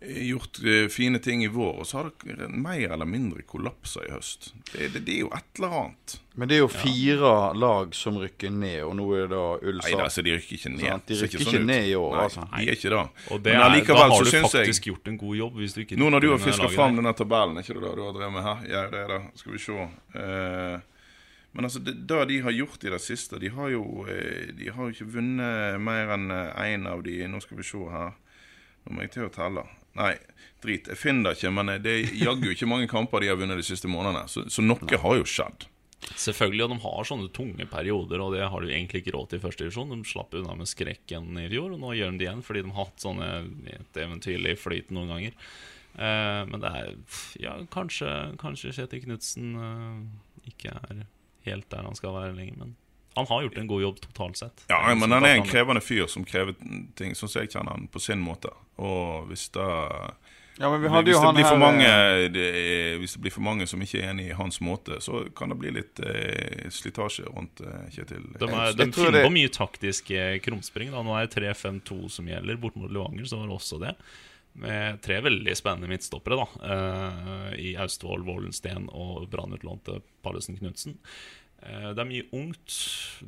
gjort 0.00 0.58
eh, 0.64 0.88
fine 0.88 1.18
ting 1.18 1.44
i 1.44 1.48
vår, 1.48 1.80
og 1.80 1.86
så 1.86 1.96
har 1.96 2.10
det 2.10 2.48
mer 2.48 2.90
eller 2.90 3.08
mindre 3.08 3.42
kollapsa 3.42 4.04
i 4.04 4.10
høst. 4.12 4.50
Det, 4.72 4.90
det, 4.92 5.00
det 5.06 5.14
er 5.14 5.22
jo 5.24 5.30
et 5.32 5.58
eller 5.58 5.76
annet. 5.80 6.16
Men 6.36 6.50
det 6.50 6.58
er 6.58 6.60
jo 6.60 6.68
fire 6.68 7.30
lag 7.56 7.94
som 7.96 8.18
rykker 8.20 8.52
ned, 8.52 8.82
og 8.84 8.92
nå 8.98 9.06
er 9.16 9.22
det 9.24 9.30
da 9.32 9.44
Nei, 9.56 9.70
Ulstad. 9.72 10.02
altså, 10.04 10.24
de 10.26 10.34
rykker 10.36 10.58
ikke 10.58 10.72
ned. 10.74 10.82
Sant, 10.84 11.06
de 11.08 11.16
rykker 11.20 11.40
ikke, 11.40 11.46
sånn 11.46 11.56
ikke 11.56 11.68
ned 11.70 11.88
i 11.88 11.94
år, 11.96 12.10
Nei, 12.12 12.24
altså. 12.26 12.44
De 12.50 12.66
er 12.66 12.76
ikke 12.76 12.92
det. 12.92 13.04
Og 13.30 13.40
det 13.46 13.54
Men 13.54 13.62
er, 13.62 13.78
jeg 13.78 13.86
da 13.88 13.96
har 14.02 14.12
du 14.12 14.32
jeg 14.34 14.50
faktisk 14.50 14.90
gjort 14.90 15.08
en 15.12 15.16
god 15.22 15.38
jobb. 15.40 15.62
Hvis 15.62 15.78
du 15.78 15.80
ikke 15.86 15.98
Nå 16.02 16.10
når 16.12 16.26
du 16.26 16.28
har 16.34 16.44
fiska 16.44 16.68
fram 16.74 17.00
denne 17.00 17.14
tabellen, 17.16 17.56
er 17.56 17.64
ikke 17.64 17.78
det 17.78 17.86
det 17.86 17.94
du 17.96 18.04
har 18.04 18.12
drevet 18.18 18.36
med 18.36 18.46
her? 18.50 18.68
Ja, 18.74 18.84
det 18.92 19.00
er 19.06 19.14
det. 19.14 19.22
Skal 19.40 19.56
vi 19.56 19.62
se. 19.64 19.88
Uh, 20.12 20.76
men 21.56 21.70
altså, 21.70 21.80
det, 21.80 21.96
det 22.04 22.20
de 22.28 22.42
har 22.44 22.52
gjort 22.52 22.84
i 22.84 22.92
det 22.92 23.00
siste 23.00 23.38
De 23.40 23.48
har 23.48 23.70
jo 23.72 24.04
eh, 24.12 24.50
De 24.52 24.66
har 24.68 24.76
jo 24.76 24.92
ikke 24.92 25.06
vunnet 25.14 25.80
mer 25.80 26.10
enn 26.12 26.26
én 26.28 26.84
av 26.90 27.00
de 27.06 27.14
Nå 27.32 27.40
skal 27.40 27.62
vi 27.62 27.64
se 27.64 27.80
her. 27.94 28.12
Nå 28.84 28.92
må 28.92 29.06
jeg 29.06 29.14
til 29.16 29.24
å 29.30 29.32
telle. 29.32 29.64
Nei, 29.96 30.12
drit. 30.62 30.90
Jeg 30.92 31.00
finner 31.00 31.30
det 31.30 31.38
ikke, 31.38 31.54
men 31.56 31.72
det 31.84 31.94
er 31.94 32.12
jaggu 32.20 32.50
ikke 32.52 32.68
mange 32.70 32.90
kamper 32.90 33.24
de 33.24 33.32
har 33.32 33.40
vunnet 33.40 33.60
de 33.60 33.66
siste 33.66 33.90
månedene. 33.90 34.26
Så, 34.30 34.46
så 34.52 34.64
noe 34.64 35.00
har 35.02 35.18
jo 35.20 35.26
skjedd. 35.28 35.68
Selvfølgelig, 36.06 36.62
og 36.66 36.70
de 36.70 36.76
har 36.84 37.06
sånne 37.08 37.30
tunge 37.34 37.66
perioder, 37.70 38.20
og 38.22 38.34
det 38.36 38.44
har 38.46 38.62
du 38.62 38.68
egentlig 38.70 39.02
ikke 39.02 39.14
råd 39.16 39.30
til 39.30 39.40
i 39.40 39.42
første 39.42 39.64
divisjon. 39.64 39.94
De 39.94 40.06
slapp 40.06 40.36
unna 40.38 40.54
med 40.58 40.70
skrekken 40.70 41.32
i 41.40 41.48
fjor, 41.50 41.72
og 41.74 41.82
nå 41.82 41.94
gjør 41.96 42.12
de 42.14 42.20
det 42.20 42.28
igjen 42.28 42.44
fordi 42.46 42.62
de 42.62 42.74
har 42.74 42.86
hatt 42.86 43.02
sånne 43.02 43.30
et 43.72 44.00
eventyrlig 44.04 44.54
flyt 44.60 44.92
noen 44.94 45.10
ganger. 45.14 45.36
Eh, 45.96 46.42
men 46.50 46.62
det 46.62 46.72
er 46.78 46.94
Ja, 47.40 47.56
kanskje, 47.72 48.10
kanskje 48.40 48.74
Kjetil 48.76 49.06
Knutsen 49.06 49.54
eh, 49.56 50.50
ikke 50.52 50.74
er 50.76 51.06
helt 51.48 51.70
der 51.72 51.88
han 51.88 51.96
skal 51.98 52.14
være 52.14 52.36
lenger, 52.36 52.60
men 52.60 52.76
han 53.16 53.26
har 53.30 53.42
gjort 53.46 53.58
en 53.58 53.66
god 53.70 53.82
jobb 53.82 54.00
totalt 54.04 54.36
sett. 54.40 54.64
Ja, 54.70 54.82
men 54.94 55.10
han 55.12 55.24
er 55.24 55.38
en 55.40 55.46
krevende 55.48 55.80
fyr 55.84 56.06
som 56.12 56.24
krever 56.28 56.54
ting, 56.98 57.14
sånn 57.16 57.28
som 57.32 57.42
jeg 57.42 57.50
kjenner 57.54 57.76
han, 57.76 57.88
på 57.92 58.02
sin 58.02 58.20
måte. 58.22 58.52
Og 58.76 59.28
hvis 59.30 59.48
det 59.56 59.66
Ja, 60.58 60.70
men 60.72 60.80
vi 60.80 60.88
hadde 60.88 61.10
hvis, 61.10 61.20
det 61.20 61.32
blir 61.36 61.44
for 61.50 61.60
mange, 61.60 61.84
eh, 61.88 62.28
det 62.32 62.44
er, 62.48 62.94
hvis 63.02 63.12
det 63.16 63.20
blir 63.26 63.34
for 63.34 63.44
mange 63.44 63.66
som 63.68 63.82
ikke 63.84 63.98
er 64.00 64.10
enig 64.14 64.30
i 64.30 64.36
hans 64.38 64.56
måte, 64.64 65.00
så 65.04 65.24
kan 65.36 65.52
det 65.52 65.58
bli 65.60 65.72
litt 65.76 66.00
eh, 66.00 66.68
slitasje 66.72 67.26
rundt 67.28 67.60
eh, 67.60 67.90
Kjetil. 67.92 68.24
De, 68.40 68.48
er, 68.48 68.72
de 68.72 68.86
finner 68.92 69.12
det- 69.18 69.26
på 69.26 69.34
mye 69.34 69.50
taktisk 69.52 70.08
krumspring. 70.46 70.94
Da. 70.96 71.02
Nå 71.04 71.12
er 71.18 71.26
det 71.28 71.36
3-5-2 71.36 71.98
som 72.08 72.28
gjelder. 72.32 72.56
Bort 72.62 72.76
mot 72.80 72.88
Levanger 72.92 73.28
så 73.28 73.42
var 73.42 73.50
det 73.52 73.58
også 73.58 73.80
det. 73.84 73.92
Med 74.56 75.02
tre 75.04 75.18
veldig 75.20 75.52
spennende 75.58 75.90
midtstoppere 75.92 76.38
da 76.40 76.46
eh, 76.72 77.56
i 77.60 77.74
Austevoll, 77.76 78.24
Vålensten 78.24 78.88
og 78.96 79.26
brannutlånte 79.28 79.98
Pallesen 80.24 80.56
Knutsen. 80.56 80.96
Eh, 81.62 81.88
det 81.96 82.02
er 82.02 82.08
mye 82.08 82.24
ungt. 82.36 82.74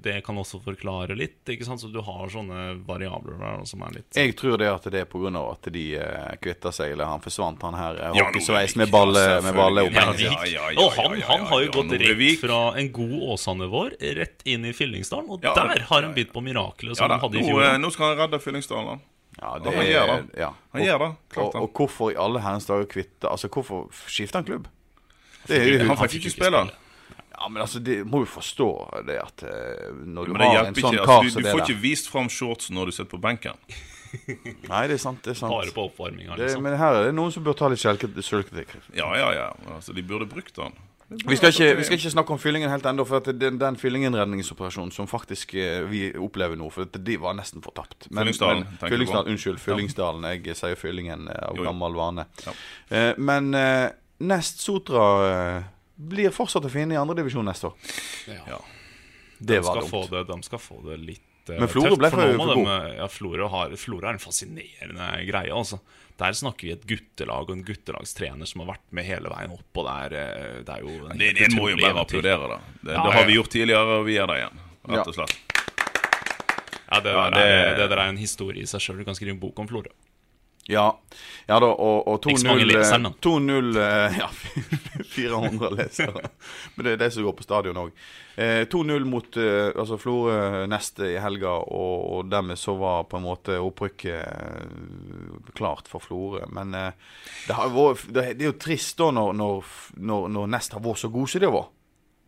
Det 0.04 0.18
kan 0.26 0.38
også 0.38 0.60
forklare 0.62 1.16
litt. 1.18 1.40
Ikke 1.48 1.66
sant? 1.66 1.80
Så 1.82 1.90
du 1.92 1.98
har 2.04 2.30
sånne 2.32 2.78
variabler 2.86 3.38
der 3.40 3.64
som 3.68 3.82
er 3.86 3.98
litt 3.98 4.18
Jeg 4.18 4.36
tror 4.38 4.58
det 4.60 4.68
at 4.70 4.88
det 4.92 5.02
er 5.02 5.08
pga. 5.10 5.32
at 5.40 5.70
de 5.72 5.84
uh, 5.98 6.36
kvitta 6.42 6.72
seg, 6.74 6.92
eller 6.94 7.10
han 7.10 7.24
forsvant, 7.24 7.62
han 7.66 7.78
her 7.78 7.98
uh, 7.98 8.16
Ja, 8.18 8.28
hockeysveis 8.28 8.76
med 8.78 8.92
balle 8.94 9.24
med 9.42 9.56
balle 9.56 9.86
opp. 9.88 9.96
Ja, 9.96 10.06
Ja, 10.18 10.32
ja, 10.44 10.70
ja, 10.70 10.70
og 10.76 10.94
ja, 10.94 11.02
han, 11.02 11.20
han 11.30 11.46
har 11.50 11.62
jo 11.64 11.68
ja, 11.70 11.74
gått 11.80 11.94
rett 12.04 12.40
fra 12.42 12.62
en 12.78 12.90
god 12.92 13.18
Åsane-vår 13.34 13.98
rett 14.20 14.42
inn 14.44 14.66
i 14.68 14.74
Fyllingsdalen. 14.76 15.30
Og 15.30 15.44
Ja, 15.46 15.54
der 15.58 15.86
har 15.90 16.02
han 16.02 16.14
bitt 16.16 16.32
på 16.34 16.44
mirakelet 16.44 16.98
som 16.98 17.10
han 17.10 17.22
hadde 17.22 17.40
i 17.40 17.46
fjor. 17.46 17.64
Nå, 17.64 17.76
nå 17.86 17.94
skal 17.94 18.12
han 18.12 18.26
redde 18.26 18.42
Fyllingsdalen. 18.44 19.06
Ja, 19.38 19.54
det, 19.62 19.70
han 19.70 19.86
gjør 19.86 20.10
det. 20.10 20.18
Ja. 20.40 20.48
Han 20.74 20.82
gjør 20.82 20.98
det. 21.04 21.08
Klart 21.30 21.46
Og, 21.46 21.52
det. 21.54 21.62
og 21.62 21.78
hvorfor 21.78 22.10
i 22.10 22.18
alle 22.18 22.42
herrens 22.42 22.66
dager 22.66 22.88
kvitte 22.90 23.30
Altså, 23.30 23.46
hvorfor 23.54 23.86
skifter 24.10 24.40
han 24.40 24.48
klubb? 24.48 24.66
Det 25.46 25.60
Han 25.86 25.96
fikk 26.02 26.18
ikke 26.18 26.34
spille. 26.34 26.66
Ja, 27.38 27.48
men 27.48 27.62
altså, 27.62 27.78
de 27.84 28.00
må 28.04 28.24
jo 28.24 28.28
forstå 28.32 28.68
det 29.06 29.18
at 29.22 29.42
eh, 29.46 29.92
når 30.02 30.26
du 30.26 30.32
Men 30.34 30.42
det 30.42 30.48
har 30.50 30.64
en 30.72 30.74
sånn 30.74 30.96
ikke. 30.96 31.04
kar 31.06 31.22
Altså, 31.22 31.38
du, 31.38 31.44
du 31.46 31.50
får 31.52 31.60
ikke 31.68 31.80
vist 31.84 32.10
fram 32.10 32.26
shortsen 32.32 32.74
når 32.74 32.90
du 32.90 32.96
sitter 32.96 33.10
på 33.12 33.20
benken. 33.22 33.54
Nei, 34.72 34.82
det 34.88 34.96
er 34.96 35.02
sant. 35.02 35.20
det 35.22 35.34
er 35.34 35.38
sant 35.38 35.52
Bare 35.52 35.70
på 35.76 35.84
oppvarminga, 35.90 36.34
det, 36.34 36.48
liksom. 36.48 36.62
Men 36.64 36.78
her 36.80 36.96
er 36.98 37.08
det 37.10 37.14
noen 37.14 37.30
som 37.34 37.44
bør 37.46 37.54
ta 37.60 37.68
litt 37.70 37.82
selvkritikk. 37.82 38.24
selvkritikk. 38.26 38.76
Ja, 38.96 39.10
ja, 39.20 39.28
ja. 39.36 39.48
Altså, 39.76 39.92
de 39.94 40.02
burde 40.02 40.26
brukt 40.30 40.56
den. 40.56 40.74
Vi 41.08 41.38
skal, 41.38 41.54
ikke, 41.54 41.68
vi 41.78 41.84
skal 41.88 41.96
ikke 41.96 42.10
snakke 42.12 42.34
om 42.34 42.40
fyllingen 42.42 42.68
helt 42.68 42.84
ennå, 42.84 43.04
for 43.08 43.22
at 43.22 43.30
den, 43.40 43.56
den 43.60 43.78
fyllingenredningsoperasjonen 43.80 44.90
som 44.92 45.06
faktisk 45.08 45.54
eh, 45.56 45.78
vi 45.88 46.02
opplever 46.20 46.58
nå, 46.60 46.66
for 46.74 46.84
at 46.84 46.98
de 47.00 47.16
var 47.22 47.32
nesten 47.38 47.62
fortapt. 47.64 48.10
Men- 48.10 48.26
Fyllingsdalen, 48.26 48.66
men-? 48.66 48.90
Fyllingsdalen, 48.92 49.30
Unnskyld, 49.32 49.62
Fyllingsdalen. 49.62 50.26
Jeg 50.34 50.58
sier 50.58 50.76
Fyllingen 50.76 51.28
eh, 51.32 51.38
av 51.48 51.56
Jo, 51.56 51.62
jo. 51.62 51.68
gammel 51.70 51.96
vane. 51.96 52.26
Ja. 52.44 52.52
Eh, 52.92 53.12
men 53.16 53.48
Nest 54.18 54.60
Sotra 54.60 55.06
blir 55.98 56.30
fortsatt 56.34 56.66
å 56.66 56.70
finne 56.72 56.94
i 56.94 57.00
andredivisjon 57.00 57.46
neste 57.48 57.70
år. 57.70 57.94
Ja. 58.30 58.60
Det 59.38 59.58
de, 59.58 59.62
var 59.66 59.80
dumt. 59.82 60.10
det, 60.10 60.24
de 60.30 60.36
skal 60.46 60.58
få 60.62 60.80
det 60.86 60.96
litt 60.98 61.50
uh, 61.50 61.58
Men 61.60 61.70
Florø 61.70 61.96
ble 61.98 62.10
for 62.10 62.34
for- 62.38 62.54
god. 62.58 62.70
Ja, 62.98 63.06
Florø, 63.10 63.48
har, 63.52 63.74
er 63.74 64.12
en 64.12 64.22
fascinerende 64.22 65.08
greie, 65.28 65.52
altså. 65.54 65.78
Der 66.18 66.34
snakker 66.34 66.66
vi 66.66 66.72
et 66.74 66.86
guttelag 66.90 67.46
og 67.46 67.54
en 67.54 67.62
guttelagstrener 67.62 68.48
som 68.50 68.64
har 68.64 68.72
vært 68.72 68.86
med 68.90 69.06
hele 69.06 69.30
veien 69.30 69.52
opp, 69.54 69.68
og 69.78 69.86
det 69.86 69.92
er, 70.02 70.16
eh, 70.18 70.56
det 70.66 70.74
er 70.74 70.80
jo 70.82 70.96
en 71.06 71.18
Det, 71.20 71.28
det 71.38 71.50
må 71.54 71.68
jo 71.70 71.76
bare 71.78 72.02
applaudere, 72.02 72.48
da. 72.50 72.58
Det, 72.82 72.90
Ja, 72.90 73.04
det 73.04 73.12
ja, 73.12 73.14
har 73.20 73.28
vi 73.28 73.36
gjort 73.38 73.52
tidligere, 73.54 73.98
og 74.00 74.06
vi 74.08 74.16
gjør 74.16 74.26
det 74.32 74.38
igjen. 74.40 74.58
Ja. 74.88 74.96
Rett 74.96 75.12
og 75.12 75.14
slett. 75.20 75.36
Ja, 76.88 77.00
det, 77.04 77.12
Ja, 77.12 77.30
der 77.30 77.38
er, 77.38 77.68
det- 77.68 77.78
det 77.78 77.88
der 77.90 77.98
er 78.02 78.08
en 78.08 78.16
historie 78.18 78.62
i 78.62 78.66
seg 78.66 78.80
sjøl. 78.80 78.98
Du 78.98 79.04
kan 79.04 79.14
skrive 79.14 79.30
en 79.36 79.40
bok 79.40 79.58
om 79.60 79.68
Florø. 79.68 79.92
Ja, 80.68 80.98
ja 81.48 81.56
da, 81.64 81.68
og, 81.72 82.02
og 82.04 82.26
Ikke 82.28 82.42
så 82.42 82.50
mange 82.50 82.66
2-0 82.66 82.68
leser 82.68 82.92
eh, 82.92 82.98
den, 82.98 83.06
da. 83.08 83.12
2-0 83.24 83.78
eh, 83.80 84.18
Ja, 84.18 84.26
400 85.16 85.70
lesere. 85.78 86.30
Men 86.74 86.84
det 86.84 86.92
er 86.92 87.00
de 87.00 87.08
som 87.14 87.24
går 87.24 87.36
på 87.38 87.46
stadion 87.46 87.80
òg. 87.80 88.02
2-0 88.38 89.06
mot 89.08 89.38
eh, 89.40 89.70
altså 89.72 89.96
Florø 89.98 90.66
neste 90.70 91.08
i 91.14 91.16
helga, 91.18 91.56
og, 91.64 92.04
og 92.12 92.28
dermed 92.30 92.60
så 92.60 92.76
var 92.78 93.08
på 93.08 93.18
en 93.18 93.24
måte 93.24 93.56
opprykket 93.64 94.20
eh, 94.20 95.48
klart 95.58 95.88
for 95.90 96.04
Florø. 96.04 96.44
Men 96.52 96.76
eh, 96.76 97.08
det, 97.48 97.56
vært, 97.74 98.04
det 98.12 98.28
er 98.36 98.46
jo 98.50 98.58
trist 98.60 99.00
da 99.00 99.08
når, 99.16 99.32
når, 99.40 99.74
når, 100.04 100.30
når 100.36 100.54
Nest 100.54 100.76
har 100.76 100.84
vært 100.84 101.00
så 101.00 101.10
god 101.16 101.32
som 101.32 101.42
de 101.42 101.48
har 101.48 101.56
vært. 101.56 101.74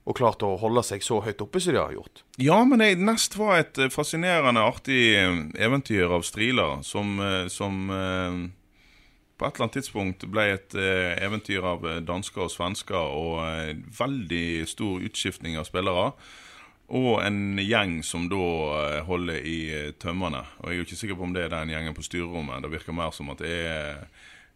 Og 0.09 0.17
klart 0.17 0.43
å 0.43 0.55
holde 0.61 0.83
seg 0.87 1.05
så 1.05 1.21
høyt 1.25 1.43
oppe 1.45 1.61
som 1.61 1.75
de 1.77 1.81
har 1.81 1.93
gjort. 1.93 2.23
Ja, 2.41 2.63
men 2.65 2.81
jeg, 2.83 2.99
Nest 3.05 3.37
var 3.37 3.61
et 3.61 3.79
eh, 3.79 3.93
fascinerende, 3.93 4.63
artig 4.65 5.01
eh, 5.19 5.43
eventyr 5.61 6.17
av 6.17 6.25
Strila, 6.27 6.81
som, 6.87 7.19
eh, 7.21 7.47
som 7.53 7.83
på 7.91 9.47
et 9.47 9.55
eller 9.55 9.67
annet 9.67 9.77
tidspunkt 9.79 10.25
ble 10.29 10.47
et 10.55 10.75
eventyr 10.77 11.65
av 11.65 11.85
dansker 12.05 12.45
og 12.45 12.53
svensker, 12.53 12.97
og 12.97 13.87
veldig 13.97 14.67
stor 14.69 15.01
utskiftning 15.07 15.57
av 15.57 15.65
spillere. 15.69 16.11
Og 16.93 17.23
en 17.23 17.57
gjeng 17.63 18.03
som 18.05 18.27
da 18.29 19.01
holder 19.07 19.47
i 19.47 19.61
tømmene. 20.03 20.43
Og 20.61 20.69
jeg 20.69 20.75
er 20.75 20.81
jo 20.83 20.89
ikke 20.89 20.99
sikker 21.01 21.17
på 21.17 21.25
om 21.25 21.33
det 21.33 21.47
er 21.47 21.55
den 21.55 21.73
gjengen 21.73 21.97
på 21.97 22.05
styrerommet. 22.05 22.61
Det 22.67 22.73
virker 22.75 22.99
mer 22.99 23.17
som 23.17 23.33
at 23.33 23.41
det 23.41 23.55
er 23.71 24.05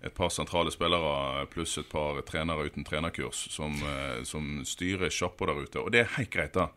et 0.04 0.14
par 0.14 0.28
sentrale 0.32 0.72
spillere 0.72 1.46
pluss 1.52 1.78
et 1.80 1.88
par 1.88 2.20
trenere 2.28 2.66
uten 2.68 2.84
trenerkurs 2.84 3.46
som, 3.50 3.72
eh, 3.72 4.22
som 4.28 4.60
styrer 4.64 5.12
sjappa 5.12 5.48
der 5.48 5.64
ute. 5.64 5.80
Og 5.80 5.92
det 5.92 6.04
er 6.04 6.12
helt 6.18 6.30
greit, 6.30 6.52
da. 6.52 6.68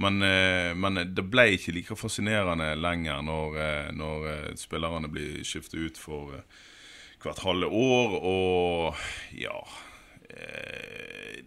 Men, 0.00 0.22
eh, 0.22 0.72
men 0.74 1.02
det 1.14 1.26
ble 1.28 1.50
ikke 1.56 1.74
like 1.76 1.96
fascinerende 1.98 2.72
lenger 2.80 3.20
når, 3.22 3.58
eh, 3.60 3.90
når 3.92 4.56
spillerne 4.56 5.12
blir 5.12 5.44
skiftet 5.44 5.76
ut 5.76 5.98
for 5.98 6.40
hvert 7.20 7.44
halve 7.44 7.68
år, 7.68 8.16
og 8.24 8.96
ja 9.36 9.60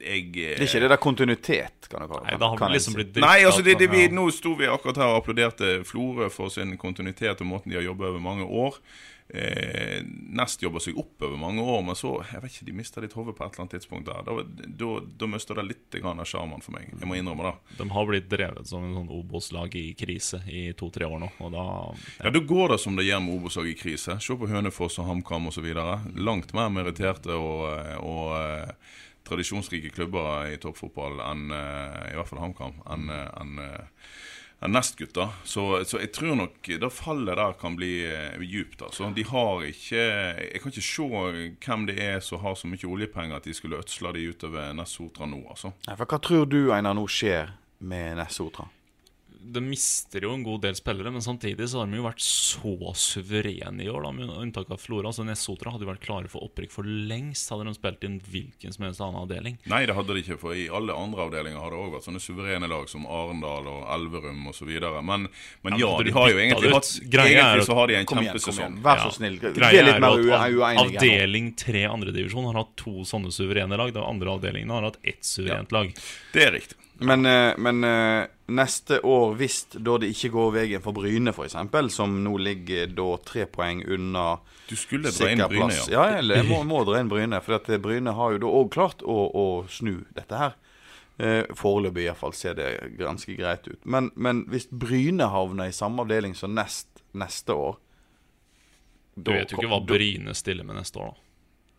Jeg 0.04 0.34
Det 0.34 0.60
er 0.60 0.67
ikke 0.67 0.82
det 0.84 0.89
der 0.91 1.00
kontinuitet, 1.00 1.83
kan 1.94 2.10
kalle 2.12 2.28
Nei, 2.28 2.38
da 2.42 2.52
har 2.52 2.60
vi 2.62 2.74
liksom 2.74 2.98
blitt 2.98 3.22
Nei, 3.24 3.38
altså 3.48 3.64
det, 3.66 3.78
det, 3.80 3.90
vi. 3.94 4.08
Nå 4.14 4.28
sto 4.36 4.56
vi 4.60 4.70
akkurat 4.70 5.02
her 5.02 5.14
og 5.14 5.22
applauderte 5.22 5.74
Florø 5.88 6.30
for 6.34 6.54
sin 6.54 6.76
kontinuitet 6.82 7.42
og 7.44 7.50
måten 7.50 7.74
de 7.74 7.80
har 7.80 7.88
jobbet 7.88 8.12
over 8.12 8.24
mange 8.24 8.48
år. 8.48 8.80
Eh, 9.30 10.04
Nest 10.36 10.62
jobber 10.62 10.82
seg 10.84 10.98
opp 11.00 11.24
over 11.24 11.38
mange 11.40 11.64
år, 11.64 11.80
men 11.86 11.96
så 11.98 12.12
jeg 12.28 12.42
vet 12.44 12.52
ikke, 12.54 12.66
de 12.68 12.76
mista 12.76 13.02
litt 13.02 13.16
hodet 13.18 13.34
på 13.38 13.46
et 13.46 13.54
eller 13.56 13.64
annet 13.64 13.76
tidspunkt. 13.78 14.10
der 14.10 14.26
Da, 14.28 14.36
da, 14.68 14.90
det 15.58 15.66
litt 15.70 15.98
grann 16.02 16.20
av 16.22 16.28
sjarmen 16.30 16.62
for 16.62 16.76
meg. 16.76 16.92
Jeg 16.92 17.10
må 17.10 17.18
innrømme 17.18 17.48
det. 17.48 17.78
De 17.80 17.88
har 17.96 18.10
blitt 18.10 18.28
drevet 18.30 18.70
som 18.70 18.84
en 18.86 18.98
sånn 18.98 19.14
Obos-lag 19.14 19.74
i 19.80 19.86
krise 19.98 20.44
i 20.46 20.66
to-tre 20.78 21.08
år 21.08 21.24
nå, 21.24 21.32
da 21.54 21.66
Ja, 22.20 22.30
Da 22.30 22.40
går 22.40 22.76
det 22.76 22.82
som 22.84 23.00
det 23.00 23.08
gjør 23.08 23.24
med 23.26 23.40
Obos-lag 23.40 23.72
i 23.72 23.78
krise. 23.80 24.20
Se 24.20 24.38
på 24.38 24.52
Hønefoss 24.52 25.00
og 25.00 25.10
HamKam 25.10 25.50
osv. 25.50 25.72
Langt 26.20 26.54
mer 26.54 26.70
meritterte 26.74 27.34
og, 27.34 27.66
og 28.04 28.36
eh, 28.38 28.76
tradisjonsrike 29.28 29.94
klubber 29.96 30.52
i 30.52 30.60
toppfotball 30.62 31.22
enn 31.24 31.52
eh, 31.56 32.12
i 32.12 32.16
hvert 32.18 32.30
fall 32.30 32.44
HamKam. 32.44 32.80
enn 32.94 33.10
en, 33.10 33.28
en 33.42 33.60
eh, 33.64 34.08
Nest-gutta. 34.64 35.26
Så, 35.44 35.84
så 35.84 36.00
jeg 36.00 36.14
tror 36.16 36.38
nok 36.40 36.70
det 36.80 36.90
fallet 36.96 37.36
der 37.36 37.56
kan 37.60 37.76
bli 37.76 38.06
eh, 38.08 38.38
djupt. 38.40 38.82
Altså. 38.86 39.10
De 39.16 39.26
har 39.28 39.66
ikke 39.68 40.04
Jeg 40.04 40.62
kan 40.62 40.72
ikke 40.72 40.86
se 40.88 41.08
hvem 41.66 41.88
det 41.90 41.98
er 42.00 42.22
som 42.24 42.40
har 42.44 42.56
så 42.56 42.70
mye 42.72 42.88
oljepenger 42.88 43.36
at 43.42 43.50
de 43.50 43.56
skulle 43.56 43.82
ødsle 43.82 44.14
de 44.16 44.30
utover 44.32 44.72
Nest-Sotra 44.78 45.28
nå, 45.28 45.42
altså. 45.50 45.74
Nei, 45.88 45.98
for 46.00 46.08
Hva 46.08 46.22
tror 46.24 46.48
du 46.48 46.72
Einar 46.72 46.96
nå 46.96 47.04
skjer 47.12 47.52
med 47.84 48.16
Nest 48.22 48.40
Sotra? 48.40 48.70
De 49.46 49.60
mister 49.62 50.24
jo 50.24 50.32
en 50.34 50.44
god 50.46 50.62
del 50.64 50.76
spillere, 50.78 51.12
men 51.12 51.22
samtidig 51.22 51.66
så 51.68 51.82
har 51.82 51.90
de 51.92 51.98
jo 52.00 52.06
vært 52.06 52.22
så 52.24 52.94
suverene 52.96 53.84
i 53.84 53.90
år, 53.92 54.06
da, 54.06 54.12
med 54.16 54.30
unntak 54.30 54.70
av 54.72 54.80
Flora. 54.80 55.10
Altså 55.12 55.26
Nessotra 55.28 55.74
hadde 55.74 55.84
jo 55.84 55.90
vært 55.92 56.04
klare 56.06 56.30
for 56.32 56.46
opprykk 56.48 56.72
for 56.72 56.88
lengst, 56.88 57.50
hadde 57.52 57.66
de 57.68 57.74
spilt 57.76 58.06
inn 58.08 58.20
hvilken 58.24 58.74
som 58.76 58.86
helst 58.88 59.04
annen 59.04 59.20
avdeling. 59.24 59.58
Nei, 59.72 59.82
det 59.90 59.96
hadde 59.98 60.16
de 60.16 60.24
ikke, 60.24 60.38
for 60.40 60.56
i 60.56 60.70
alle 60.72 60.96
andre 60.96 61.26
avdelinger 61.28 61.60
har 61.60 61.74
det 61.76 61.80
òg 61.84 61.92
vært 61.98 62.08
sånne 62.08 62.22
suverene 62.24 62.70
lag 62.72 62.88
som 62.92 63.06
Arendal 63.06 63.68
og 63.72 63.82
Elverum 63.98 64.48
osv. 64.54 64.72
Men, 65.04 65.28
men 65.64 65.78
Ja, 65.78 65.88
ja, 65.88 65.92
men 65.98 66.08
de 66.08 66.16
har 66.16 66.30
jo 66.32 66.38
egentlig 66.46 66.72
hatt. 66.74 66.92
Greia 67.18 67.28
er 67.28 67.42
Egentlig 67.44 67.66
at- 67.66 67.68
så 67.68 67.76
har 67.82 67.88
de 67.88 67.96
en 68.00 68.06
kjempesesong. 68.14 68.80
Vær 68.84 69.04
så 69.04 69.12
snill. 69.18 69.40
Ja. 69.42 69.52
Greia 69.60 69.84
litt 69.84 69.96
er 69.96 70.00
mer 70.00 70.38
at. 70.40 70.86
Avdeling 70.86 71.52
3 71.60 71.84
andredivisjon 71.90 72.46
har 72.52 72.62
hatt 72.64 72.76
to 72.80 73.04
sånne 73.08 73.32
suverene 73.34 73.78
lag. 73.78 73.92
De 73.94 74.00
andre 74.04 74.38
avdelingene 74.38 74.72
har 74.80 74.88
hatt 74.90 74.98
ett 75.04 75.22
suverent 75.24 75.72
lag. 75.76 75.94
Det 76.34 76.48
er 76.48 76.52
riktig. 76.60 76.78
Men, 77.04 77.26
eh, 77.26 77.54
men 77.58 77.84
eh, 77.84 78.26
neste 78.46 79.00
år, 79.00 79.36
hvis 79.39 79.58
da 79.74 79.98
det 80.02 80.10
ikke 80.13 80.32
går 80.34 80.52
veien 80.58 80.84
for 80.84 80.96
Bryne, 80.96 81.34
f.eks., 81.34 81.56
som 81.96 82.16
nå 82.24 82.36
ligger 82.42 82.92
da 82.96 83.08
tre 83.26 83.46
poeng 83.52 83.84
unna 83.84 84.38
Du 84.70 84.76
skulle 84.80 85.12
dra 85.12 85.32
inn 85.32 85.44
Bryne, 85.44 85.68
plass 85.68 85.89
ja. 85.92 86.06
Ja, 86.08 86.20
eller 86.22 86.42
jeg 86.42 86.50
må, 86.52 86.62
må 86.68 86.84
dra 86.88 87.02
inn 87.02 87.12
Bryne. 87.12 87.42
For 87.44 87.58
at 87.60 87.70
eh, 87.72 87.82
Bryne 87.84 88.16
har 88.16 88.36
jo 88.36 88.44
da 88.46 88.52
òg 88.62 88.72
klart 88.76 89.04
å, 89.04 89.18
å 89.30 89.48
snu 89.72 89.98
dette 90.16 90.39
her. 90.39 90.56
Eh, 91.18 91.44
Foreløpig 91.58 92.08
iallfall 92.08 92.34
ser 92.38 92.58
det 92.58 92.70
ganske 93.00 93.36
greit 93.38 93.68
ut. 93.68 93.80
Men, 93.86 94.12
men 94.16 94.46
hvis 94.52 94.70
Bryne 94.72 95.30
havner 95.34 95.70
i 95.70 95.76
samme 95.76 96.06
avdeling 96.06 96.38
som 96.38 96.56
nest, 96.56 96.89
neste 97.13 97.54
år 97.54 97.78
Du 99.13 99.30
vet 99.30 99.52
jo 99.52 99.60
ikke 99.60 99.70
hva 99.70 99.84
Bryne 99.86 100.34
stiller 100.38 100.66
med 100.66 100.80
neste 100.80 101.04
år, 101.04 101.13
da. 101.13 101.23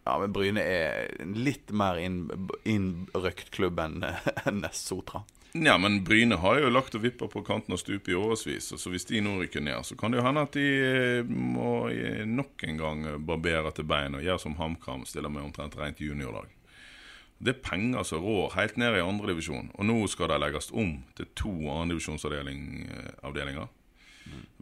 Ja, 0.04 0.18
men 0.20 0.32
Bryne 0.36 0.60
er 0.60 1.08
litt 1.32 1.70
mer 1.72 1.96
inn- 1.96 2.28
innrøkt 2.68 3.50
klubb 3.54 3.78
enn 3.80 4.02
en 4.44 4.64
Sotra. 4.72 5.22
Ja, 5.54 5.76
men 5.78 6.00
Bryne 6.04 6.34
har 6.42 6.58
jo 6.58 6.70
lagt 6.74 6.96
og 6.98 7.04
vippa 7.04 7.28
på 7.30 7.44
kanten 7.46 7.72
av 7.76 7.78
stupet 7.78 8.10
i 8.10 8.16
årevis. 8.18 8.72
Så 8.74 8.90
hvis 8.90 9.06
de 9.06 9.20
nå 9.22 9.36
rykker 9.38 9.62
ned, 9.62 9.84
så 9.86 9.94
kan 9.96 10.10
det 10.10 10.18
jo 10.18 10.24
hende 10.26 10.42
at 10.42 10.56
de 10.58 10.64
eh, 10.66 11.22
må 11.30 11.88
eh, 11.94 12.24
nok 12.26 12.64
en 12.66 12.80
gang 12.82 13.04
barbere 13.24 13.70
til 13.76 13.86
bein 13.86 14.18
og 14.18 14.24
gjøre 14.26 14.42
som 14.42 14.56
HamKam, 14.58 15.06
stiller 15.06 15.30
med 15.30 15.46
omtrent 15.46 15.78
rent 15.78 16.02
juniorlag. 16.02 16.50
Det 17.38 17.54
er 17.54 17.62
penger 17.66 18.02
som 18.06 18.22
rår 18.24 18.52
helt 18.58 18.76
ned 18.82 18.98
i 18.98 19.02
andredivisjon, 19.04 19.70
og 19.78 19.86
nå 19.86 19.96
skal 20.10 20.30
det 20.32 20.40
legges 20.42 20.68
om 20.74 20.96
til 21.18 21.26
to 21.38 21.54
andredivisjonsavdelinger. 21.70 23.66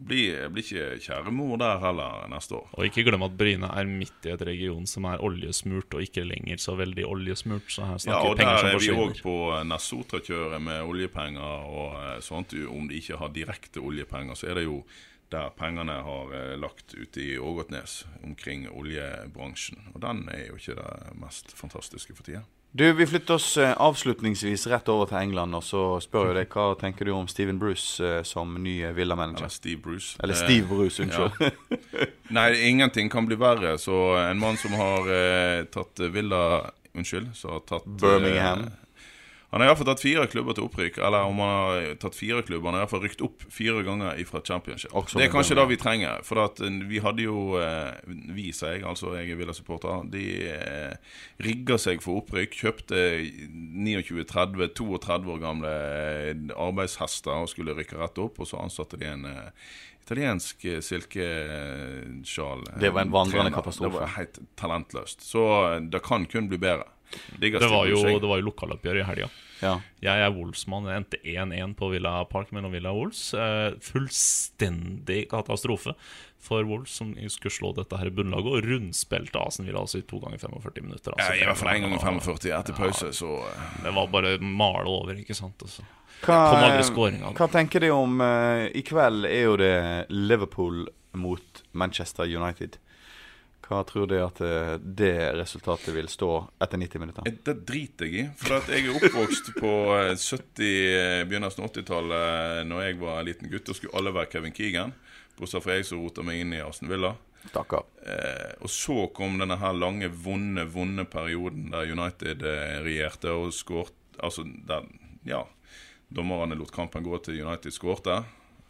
Blir, 0.03 0.49
blir 0.51 0.65
ikke 0.65 0.97
kjæremor 1.05 1.57
der 1.61 1.77
heller 1.79 2.25
neste 2.31 2.57
år. 2.57 2.65
Og 2.73 2.87
ikke 2.89 3.05
glem 3.07 3.23
at 3.23 3.37
Bryne 3.39 3.69
er 3.71 3.87
midt 3.87 4.25
i 4.27 4.33
et 4.33 4.41
region 4.49 4.85
som 4.89 5.05
er 5.07 5.21
oljesmurt, 5.23 5.93
og 5.95 6.03
ikke 6.03 6.25
lenger 6.27 6.59
så 6.59 6.75
veldig 6.75 7.05
oljesmurt. 7.07 7.69
Så 7.71 7.85
her 7.87 8.01
Ja, 8.07 8.17
og 8.19 8.33
og 8.33 8.37
som 8.37 8.43
forsvinner. 8.43 8.59
der 8.59 8.73
er 8.73 8.79
vi 8.83 8.91
òg 9.05 9.21
på 9.23 9.37
Nessotra-kjøret 9.69 10.61
med 10.61 10.81
oljepenger 10.81 11.69
og 11.69 11.95
eh, 12.01 12.19
sånt. 12.25 12.53
Om 12.53 12.89
de 12.89 12.99
ikke 12.99 13.17
har 13.21 13.31
direkte 13.35 13.79
oljepenger, 13.79 14.35
så 14.35 14.49
er 14.51 14.59
det 14.59 14.65
jo 14.67 14.83
der 15.31 15.49
pengene 15.57 15.95
har 16.05 16.33
eh, 16.35 16.55
lagt 16.59 16.93
ute 16.93 17.21
i 17.21 17.37
Ågotnes 17.39 18.03
omkring 18.23 18.67
oljebransjen. 18.69 19.79
Og 19.93 20.01
den 20.01 20.27
er 20.33 20.47
jo 20.49 20.59
ikke 20.59 20.75
det 20.77 21.15
mest 21.21 21.55
fantastiske 21.57 22.15
for 22.15 22.27
tida. 22.27 22.43
Du, 22.75 22.93
Vi 22.93 23.05
flytter 23.05 23.33
oss 23.37 23.57
eh, 23.57 23.73
avslutningsvis 23.77 24.63
rett 24.67 24.87
over 24.89 25.05
til 25.11 25.17
England, 25.19 25.53
og 25.53 25.61
så 25.63 25.81
spør 26.01 26.31
jeg 26.31 26.37
deg 26.39 26.55
hva 26.57 26.71
tenker 26.81 27.05
du 27.05 27.11
om 27.13 27.27
Steven 27.29 27.59
Bruce 27.61 28.01
eh, 28.01 28.23
som 28.25 28.55
ny 28.57 28.79
eh, 28.79 28.87
Eller 28.87 28.97
Villa-manager? 28.97 29.51
Steve 29.53 29.77
Bruce. 29.83 30.15
Eller 30.23 30.33
Eh, 30.33 30.41
Steve 30.41 30.65
Bruce, 30.71 31.03
unnskyld. 31.03 31.37
ja. 31.37 32.07
Nei, 32.37 32.47
ingenting 32.71 33.11
kan 33.13 33.27
bli 33.29 33.37
verre. 33.37 33.75
Så 33.77 33.93
en 34.17 34.41
mann 34.41 34.57
som 34.57 34.73
har 34.79 35.05
eh, 35.13 35.65
tatt 35.69 36.01
Villa 36.15 36.41
Unnskyld, 36.97 37.29
som 37.37 37.53
har 37.59 37.61
tatt 37.69 37.85
eh, 37.85 37.99
Birmingham. 38.01 38.65
Han 39.53 39.61
har 39.61 39.69
iallfall 39.69 39.85
tatt 39.85 40.01
fire 40.01 40.23
klubber 40.25 40.55
til 40.57 40.65
opprykk. 40.65 40.95
Eller 41.05 41.27
om 41.29 41.37
han 41.43 41.51
har 41.53 41.91
tatt 42.01 42.15
fire 42.17 42.41
klubber, 42.41 42.71
han 42.71 42.79
har 42.79 42.87
iallfall 42.87 43.03
rykt 43.03 43.19
opp 43.21 43.43
fire 43.53 43.83
ganger 43.85 44.17
fra 44.25 44.39
championship. 44.41 44.89
Også 44.97 45.19
det 45.19 45.27
er 45.27 45.33
kanskje 45.35 45.57
det 45.59 45.65
vi 45.69 45.77
trenger. 45.77 46.23
For 46.25 46.41
at 46.41 46.57
eh, 46.65 46.79
vi 46.89 47.01
hadde 47.03 47.27
jo 47.27 47.59
eh, 47.61 47.93
Vi, 48.33 48.47
sier 48.49 48.79
jeg, 48.79 48.85
altså 48.89 49.11
jeg 49.13 49.29
er 49.29 49.37
Villa-supporter, 49.37 50.07
de 50.09 50.23
eh, 50.49 51.19
rigga 51.45 51.77
seg 51.77 52.01
for 52.01 52.23
opprykk. 52.23 52.57
Kjøpte 52.63 53.03
29-30, 53.29 54.73
32 54.73 55.35
år 55.35 55.43
gamle 55.45 55.75
arbeidshester 56.57 57.45
og 57.45 57.53
skulle 57.53 57.77
rykke 57.77 58.01
rett 58.01 58.17
opp. 58.25 58.41
Og 58.41 58.49
så 58.49 58.57
ansatte 58.63 58.97
de 58.97 59.11
en 59.11 59.29
italiensk 60.01 60.65
silkesjal. 60.81 62.65
Det 62.81 62.89
var 62.89 63.05
en 63.05 63.13
vandrende 63.13 63.53
katastrofe. 63.53 63.93
Det 63.93 64.01
var 64.01 64.17
helt 64.17 64.41
talentløst. 64.57 65.21
Så 65.29 65.45
det 65.93 66.01
kan 66.09 66.25
kun 66.25 66.49
bli 66.49 66.57
bedre. 66.57 66.89
Det 67.39 67.69
var 67.71 67.87
jo, 67.87 68.03
det 68.19 68.29
var 68.29 68.39
jo 68.41 68.47
lokaloppgjør 68.49 68.99
i 69.01 69.07
helga. 69.07 69.29
Ja. 69.63 69.77
Jeg 70.03 70.19
er 70.25 70.33
Wolfsmann. 70.35 70.85
Det 70.89 70.95
endte 70.97 71.19
1-1 71.23 71.75
på 71.79 71.89
Villa 71.93 72.17
Park 72.29 72.51
mellom 72.51 72.73
Villa 72.75 72.91
og 72.91 72.99
Wolfs. 73.05 73.33
Eh, 73.33 73.71
fullstendig 73.79 75.29
katastrofe 75.31 75.93
for 76.43 76.63
Wolfs, 76.67 76.97
som 76.99 77.13
skulle 77.31 77.55
slå 77.55 77.71
dette 77.77 77.97
her 77.97 78.09
bunnlaget, 78.11 78.51
og 78.57 78.67
rundspilte 78.67 79.39
Asen 79.39 79.65
Villa 79.65 79.79
altså 79.79 80.01
i 80.01 80.07
to 80.07 80.19
ganger 80.19 80.41
45 80.41 80.83
minutter. 80.83 81.15
Altså, 81.15 81.29
Ja, 81.37 81.43
I 81.43 81.47
hvert 81.47 81.57
fall 81.61 81.73
én 81.77 81.81
gang 81.85 81.91
var- 81.95 82.19
45 82.19 82.51
etter 82.59 82.73
pause, 82.75 83.13
så 83.15 83.45
Det 83.83 83.93
var 83.93 84.07
bare 84.07 84.37
male 84.39 84.87
over, 84.87 85.13
ikke 85.15 85.35
sant. 85.35 85.55
Altså. 85.63 85.83
Hva, 86.23 86.59
hva 87.35 87.47
tenker 87.51 87.79
du 87.79 87.89
om 87.91 88.21
uh, 88.21 88.67
I 88.73 88.81
kveld 88.81 89.25
er 89.27 89.43
jo 89.43 89.55
det 89.57 90.05
Liverpool 90.09 90.87
mot 91.13 91.63
Manchester 91.73 92.23
United. 92.25 92.77
Hva 93.63 93.79
tror 93.87 94.07
du 94.11 94.17
at 94.19 94.41
eh, 94.43 94.73
det 94.83 95.13
resultatet 95.37 95.93
vil 95.95 96.09
stå 96.11 96.29
etter 96.61 96.77
90 96.81 96.99
minutter? 97.03 97.27
Eh, 97.29 97.37
Det 97.47 97.55
driter 97.67 98.09
jeg 98.09 98.25
i. 98.25 98.29
For 98.41 98.59
jeg 98.73 98.85
er 98.89 98.97
oppvokst 98.99 99.53
på 99.55 99.71
eh, 99.97 100.13
70, 100.19 100.71
eh, 100.99 101.19
begynnelsen 101.29 101.63
av 101.63 101.71
80-tallet. 101.71 102.67
Når 102.67 102.83
jeg 102.89 102.97
var 103.01 103.21
en 103.21 103.29
liten 103.29 103.51
gutt, 103.53 103.65
da 103.69 103.77
skulle 103.77 103.95
alle 103.99 104.13
være 104.15 104.31
Kevin 104.35 104.53
Keegan. 104.57 104.91
Bortsett 105.39 105.63
fra 105.65 105.77
jeg 105.79 105.87
som 105.87 106.03
rota 106.03 106.21
meg 106.27 106.43
inn 106.43 106.51
i 106.53 106.61
Aston 106.61 106.91
Villa. 106.91 107.13
Takker. 107.53 107.87
Eh, 108.07 108.51
og 108.63 108.69
så 108.71 109.07
kom 109.15 109.39
denne 109.41 109.57
her 109.59 109.73
lange, 109.75 110.07
vonde, 110.11 110.63
vonde 110.71 111.03
perioden 111.11 111.71
der 111.73 111.89
United 111.91 112.43
eh, 112.47 112.77
regjerte 112.85 113.33
og 113.35 113.51
skåret 113.55 113.99
Altså 114.23 114.43
der, 114.45 114.83
ja. 115.25 115.39
Dommerne 116.13 116.53
lot 116.55 116.69
kampen 116.71 117.01
gå 117.03 117.17
til 117.25 117.39
United 117.41 117.73
skårte 117.73 118.19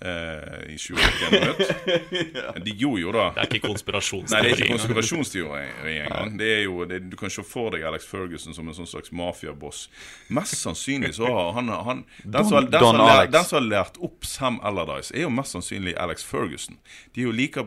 i 0.03 0.77
21 0.77 0.97
minutter. 1.31 2.59
De 2.65 2.71
gjorde 2.77 3.01
jo 3.01 3.11
det. 3.15 3.25
Det 3.35 3.43
er 3.43 3.49
ikke 3.55 3.67
konspirasjonsteori. 3.69 4.33
Nei, 4.33 4.41
det 4.43 4.51
er 4.51 4.57
ikke 4.63 4.73
konspirasjonsteori 4.73 5.63
engang. 5.93 6.33
Det 6.39 6.49
er 6.57 6.61
jo, 6.65 6.79
det, 6.89 6.99
du 7.11 7.15
kan 7.19 7.31
se 7.33 7.45
for 7.47 7.71
deg 7.75 7.85
Alex 7.87 8.07
Ferguson 8.09 8.55
som 8.57 8.67
en 8.67 8.75
sånn 8.77 8.89
slags 8.89 9.13
mafiaboss. 9.15 9.85
Mest 10.33 10.57
sannsynlig 10.59 11.13
så 11.19 11.29
har 11.31 11.53
han, 11.59 11.71
han 11.87 12.03
den, 12.23 12.43
som, 12.43 12.57
har- 12.59 12.67
den, 12.69 12.79
som 12.83 12.99
den 13.37 13.47
som 13.47 13.59
har 13.61 13.67
lært 13.69 14.01
opp 14.03 14.27
Sam 14.27 14.59
Allardyce, 14.63 15.13
er 15.15 15.25
jo 15.27 15.31
mest 15.33 15.55
sannsynlig 15.55 15.95
Alex 16.03 16.25
Ferguson. 16.27 16.79
De 17.15 17.23
er 17.23 17.29
jo 17.29 17.35
like 17.35 17.63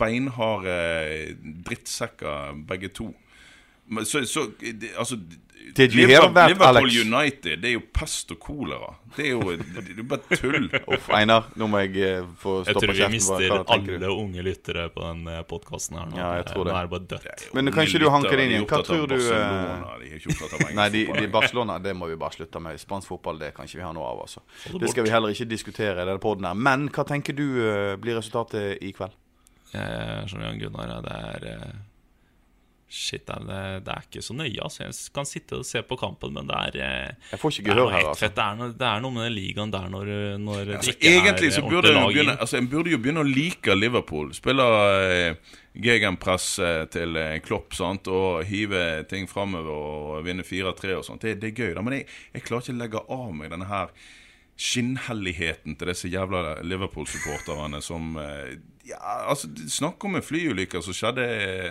beinharde 0.00 0.78
drittsekker, 1.66 2.54
begge 2.68 2.88
to. 2.94 3.10
Men 3.90 4.06
Så, 4.06 4.24
så 4.26 4.46
det, 4.60 4.92
altså 4.96 5.16
Did 5.76 5.92
you 5.94 6.06
hear 6.06 6.08
Liverpool, 6.08 6.34
that, 6.34 6.48
Liverpool 6.48 6.76
Alex? 6.78 6.96
United, 7.04 7.58
det 7.62 7.68
er 7.68 7.74
jo 7.76 7.82
pest 7.94 8.32
og 8.34 8.38
kolera. 8.42 8.88
Det 9.14 9.26
er 9.28 9.34
jo 9.36 9.52
det, 9.54 9.82
det 9.86 9.98
er 10.02 10.06
bare 10.08 10.38
tull. 10.40 10.64
Uff, 10.96 11.10
Einar, 11.14 11.44
nå 11.60 11.68
må 11.70 11.82
jeg 11.84 11.92
eh, 12.00 12.24
kjeften. 12.24 12.70
Jeg 12.70 12.80
tror 12.80 12.94
vi 12.96 13.08
mister 13.12 13.54
alle 13.60 13.98
du? 14.02 14.06
unge 14.10 14.42
lyttere 14.46 14.88
på 14.94 15.04
den 15.04 15.28
podkasten 15.50 16.00
her 16.00 16.08
nå. 16.10 16.18
Ja, 16.18 16.30
jeg 16.40 16.48
tror 16.48 16.66
det. 16.66 16.74
Nå 16.74 16.78
er 16.80 16.88
det 16.88 16.92
bare 16.96 17.06
dødt. 17.12 17.44
Men 17.54 17.70
kan 17.76 17.86
ikke 17.86 18.02
du 18.02 18.08
hanke 18.10 18.32
det 18.34 18.48
inn 18.48 18.56
igjen? 18.56 18.66
Hva 18.72 18.80
tror 18.88 19.06
du 19.12 19.16
eh, 19.20 19.84
de 20.00 20.10
er 20.10 20.16
ikke 20.18 20.32
opptatt 20.34 20.56
av 20.58 20.74
Nei, 20.80 20.88
de, 20.96 21.04
de 21.20 21.30
Barcelona, 21.36 21.78
det 21.86 21.94
må 22.00 22.08
vi 22.10 22.18
bare 22.24 22.38
slutte 22.40 22.64
med. 22.66 22.80
Spansk 22.82 23.12
fotball 23.12 23.38
det 23.44 23.52
kan 23.54 23.68
ikke 23.68 23.78
vi 23.82 23.86
ha 23.86 23.92
noe 23.94 24.10
av. 24.10 24.24
altså 24.26 24.42
det 24.80 24.90
skal 24.90 25.06
vi 25.06 25.12
heller 25.14 25.36
ikke 25.36 25.46
diskutere 25.52 26.00
i 26.00 26.08
denne 26.08 26.18
poden 26.22 26.48
her. 26.50 26.58
Men 26.58 26.88
hva 26.90 27.06
tenker 27.06 27.36
du 27.36 27.46
eh, 27.62 27.94
blir 28.00 28.18
resultatet 28.18 28.80
i 28.82 28.90
kveld? 28.96 29.14
Jeg 29.70 30.26
som 30.32 30.42
Jan 30.42 30.58
Gunnar, 30.58 30.96
det 31.06 31.14
er 31.30 31.48
eh, 31.52 31.70
Shit, 32.90 33.28
det 33.28 33.84
det 33.86 33.92
er 33.94 34.06
ikke 34.08 34.22
så 34.26 34.34
nøye. 34.34 34.58
Altså. 34.58 34.82
Jeg 34.82 34.94
kan 35.14 35.28
sitte 35.28 35.60
og 35.60 35.66
se 35.68 35.78
på 35.86 35.94
kampen, 36.00 36.32
men 36.34 36.48
det 36.50 36.56
er 36.58 36.78
eh, 36.82 37.28
Jeg 37.30 37.38
får 37.38 37.54
ikke 37.54 37.68
gehør 37.68 37.92
her, 37.94 38.08
altså. 38.10 38.26
Det 38.34 38.42
er, 38.42 38.56
noe, 38.58 38.74
det 38.80 38.88
er 38.88 39.04
noe 39.04 39.14
med 39.14 39.26
den 39.28 39.36
ligaen 39.36 39.70
der 39.70 39.86
når, 39.92 40.10
når 40.42 40.64
det 40.64 40.78
Altså, 40.80 40.94
ikke 40.96 41.12
egentlig 41.14 41.52
er 41.52 41.54
så 41.54 41.62
burde 41.68 41.92
lag 41.94 42.08
begynne 42.10 42.34
Altså 42.34 42.58
En 42.58 42.68
burde 42.72 42.90
jo 42.90 42.98
begynne 42.98 43.22
å 43.22 43.28
like 43.28 43.76
Liverpool. 43.78 44.32
Spille 44.34 44.66
eh, 45.06 45.54
gegenpress 45.86 46.48
eh, 46.58 46.82
til 46.90 47.14
eh, 47.20 47.36
Klopp 47.46 47.78
sant? 47.78 48.10
og 48.10 48.42
hive 48.50 49.04
ting 49.10 49.30
framover 49.30 49.70
og 49.70 50.26
vinne 50.26 50.42
4-3 50.42 50.96
og 50.98 51.06
sånt. 51.06 51.22
Det, 51.22 51.38
det 51.38 51.52
er 51.52 51.62
gøy, 51.62 51.76
da. 51.78 51.86
Men 51.86 52.00
jeg, 52.00 52.08
jeg 52.34 52.46
klarer 52.48 52.66
ikke 52.66 52.74
å 52.74 52.82
legge 52.82 53.04
av 53.20 53.30
meg 53.38 53.54
denne 53.54 53.70
her 53.70 53.94
skinnhelligheten 54.60 55.76
til 55.80 55.88
disse 55.88 56.08
jævla 56.12 56.58
Liverpool-supporterne 56.66 57.80
som 57.82 58.16
eh, 58.20 58.58
ja, 58.90 58.98
altså, 59.30 59.48
Snakk 59.70 60.02
om 60.04 60.16
en 60.18 60.24
flyulykke 60.24 60.80
som 60.82 60.94
skjedde 60.96 61.24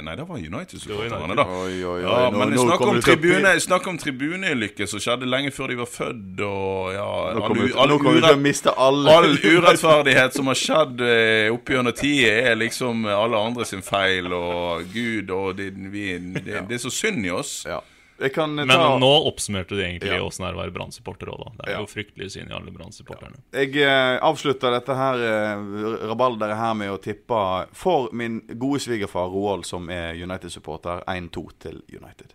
Nei, 0.06 0.14
det 0.18 0.26
var 0.30 0.40
United-supporterne, 0.40 1.36
da. 1.38 1.46
Oi, 1.46 1.76
oi, 1.84 1.98
oi. 1.98 1.98
Ja, 2.06 2.30
nå, 2.32 2.40
men 2.40 2.54
nå 2.56 2.64
snakk 2.66 2.86
om, 2.88 3.00
tribune, 3.04 3.52
snakk 3.62 3.90
om 3.92 4.00
tribuneulykke 4.02 4.88
som 4.90 5.04
skjedde 5.04 5.30
lenge 5.30 5.52
før 5.54 5.74
de 5.74 5.78
var 5.82 5.90
født, 5.92 6.42
og 6.48 6.94
ja 6.96 7.06
Nå 7.36 7.44
all 7.44 7.46
kommer 7.52 7.76
all 7.84 7.94
nå 7.94 8.00
til 8.00 8.10
å 8.10 8.16
urett- 8.24 8.42
miste 8.46 8.74
alle 8.88 9.18
All 9.20 9.38
urettferdighet 9.38 10.38
som 10.40 10.50
har 10.54 10.60
skjedd 10.64 11.06
eh, 11.06 11.52
opp 11.54 11.74
gjennom 11.76 11.98
tida, 11.98 12.34
er 12.54 12.60
liksom 12.62 13.06
alle 13.12 13.44
andre 13.50 13.68
sin 13.70 13.84
feil, 13.86 14.32
og 14.34 14.90
Gud 14.94 15.30
og 15.36 15.58
det, 15.60 15.72
vi, 15.94 16.12
det, 16.40 16.66
det 16.70 16.80
er 16.80 16.84
så 16.88 16.94
synd 16.94 17.26
i 17.28 17.34
oss. 17.36 17.60
Ja. 17.70 17.82
Jeg 18.20 18.34
kan 18.36 18.60
eh, 18.60 18.66
Men 18.68 19.00
nå 19.00 19.10
oppsummerte 19.30 19.76
du 19.78 19.82
egentlig 19.84 20.12
Ja. 20.12 20.20
åssen 20.26 20.44
det 20.46 20.50
er 20.52 20.58
å 20.58 20.62
være 20.64 20.74
Brann-supporter 20.76 21.30
òg, 21.32 21.40
da. 21.46 21.52
Det 21.60 21.68
er 21.68 21.72
Ja. 21.72 21.80
jo 21.80 21.88
fryktelig 21.88 22.32
synd 22.34 22.52
i 22.52 22.56
alle 22.58 22.72
Brann-supporterne. 22.76 23.40
Jeg 23.54 23.76
eh, 23.78 24.20
avslutter 24.22 24.72
dette 24.76 24.96
her 24.96 25.16
eh, 25.16 26.08
rabalderet 26.12 26.58
her 26.58 26.74
med 26.76 26.92
å 26.92 27.00
tippe 27.02 27.40
for 27.74 28.10
min 28.12 28.42
gode 28.60 28.80
svigerfar 28.84 29.30
Roald, 29.32 29.66
som 29.66 29.90
er 29.90 30.14
United-supporter, 30.20 31.04
1-2 31.08 31.46
til 31.60 31.82
United. 31.94 32.34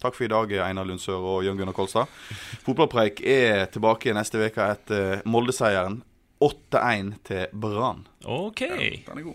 Takk 0.00 0.14
for 0.14 0.24
i 0.24 0.28
dag, 0.28 0.52
Einar 0.60 0.84
Lundsør 0.84 1.20
og 1.24 1.44
Jørn 1.44 1.56
Gunnar 1.56 1.72
Kolstad. 1.74 2.06
Fotballpreik 2.66 3.20
er 3.24 3.66
tilbake 3.72 4.12
neste 4.14 4.38
uke 4.44 4.66
etter 4.70 5.22
Molde-seieren. 5.24 6.02
8-1 6.40 7.14
til 7.24 7.46
Brann. 7.56 8.02
Ok. 8.28 8.60
Den 8.60 9.18
er 9.18 9.22
god. 9.24 9.34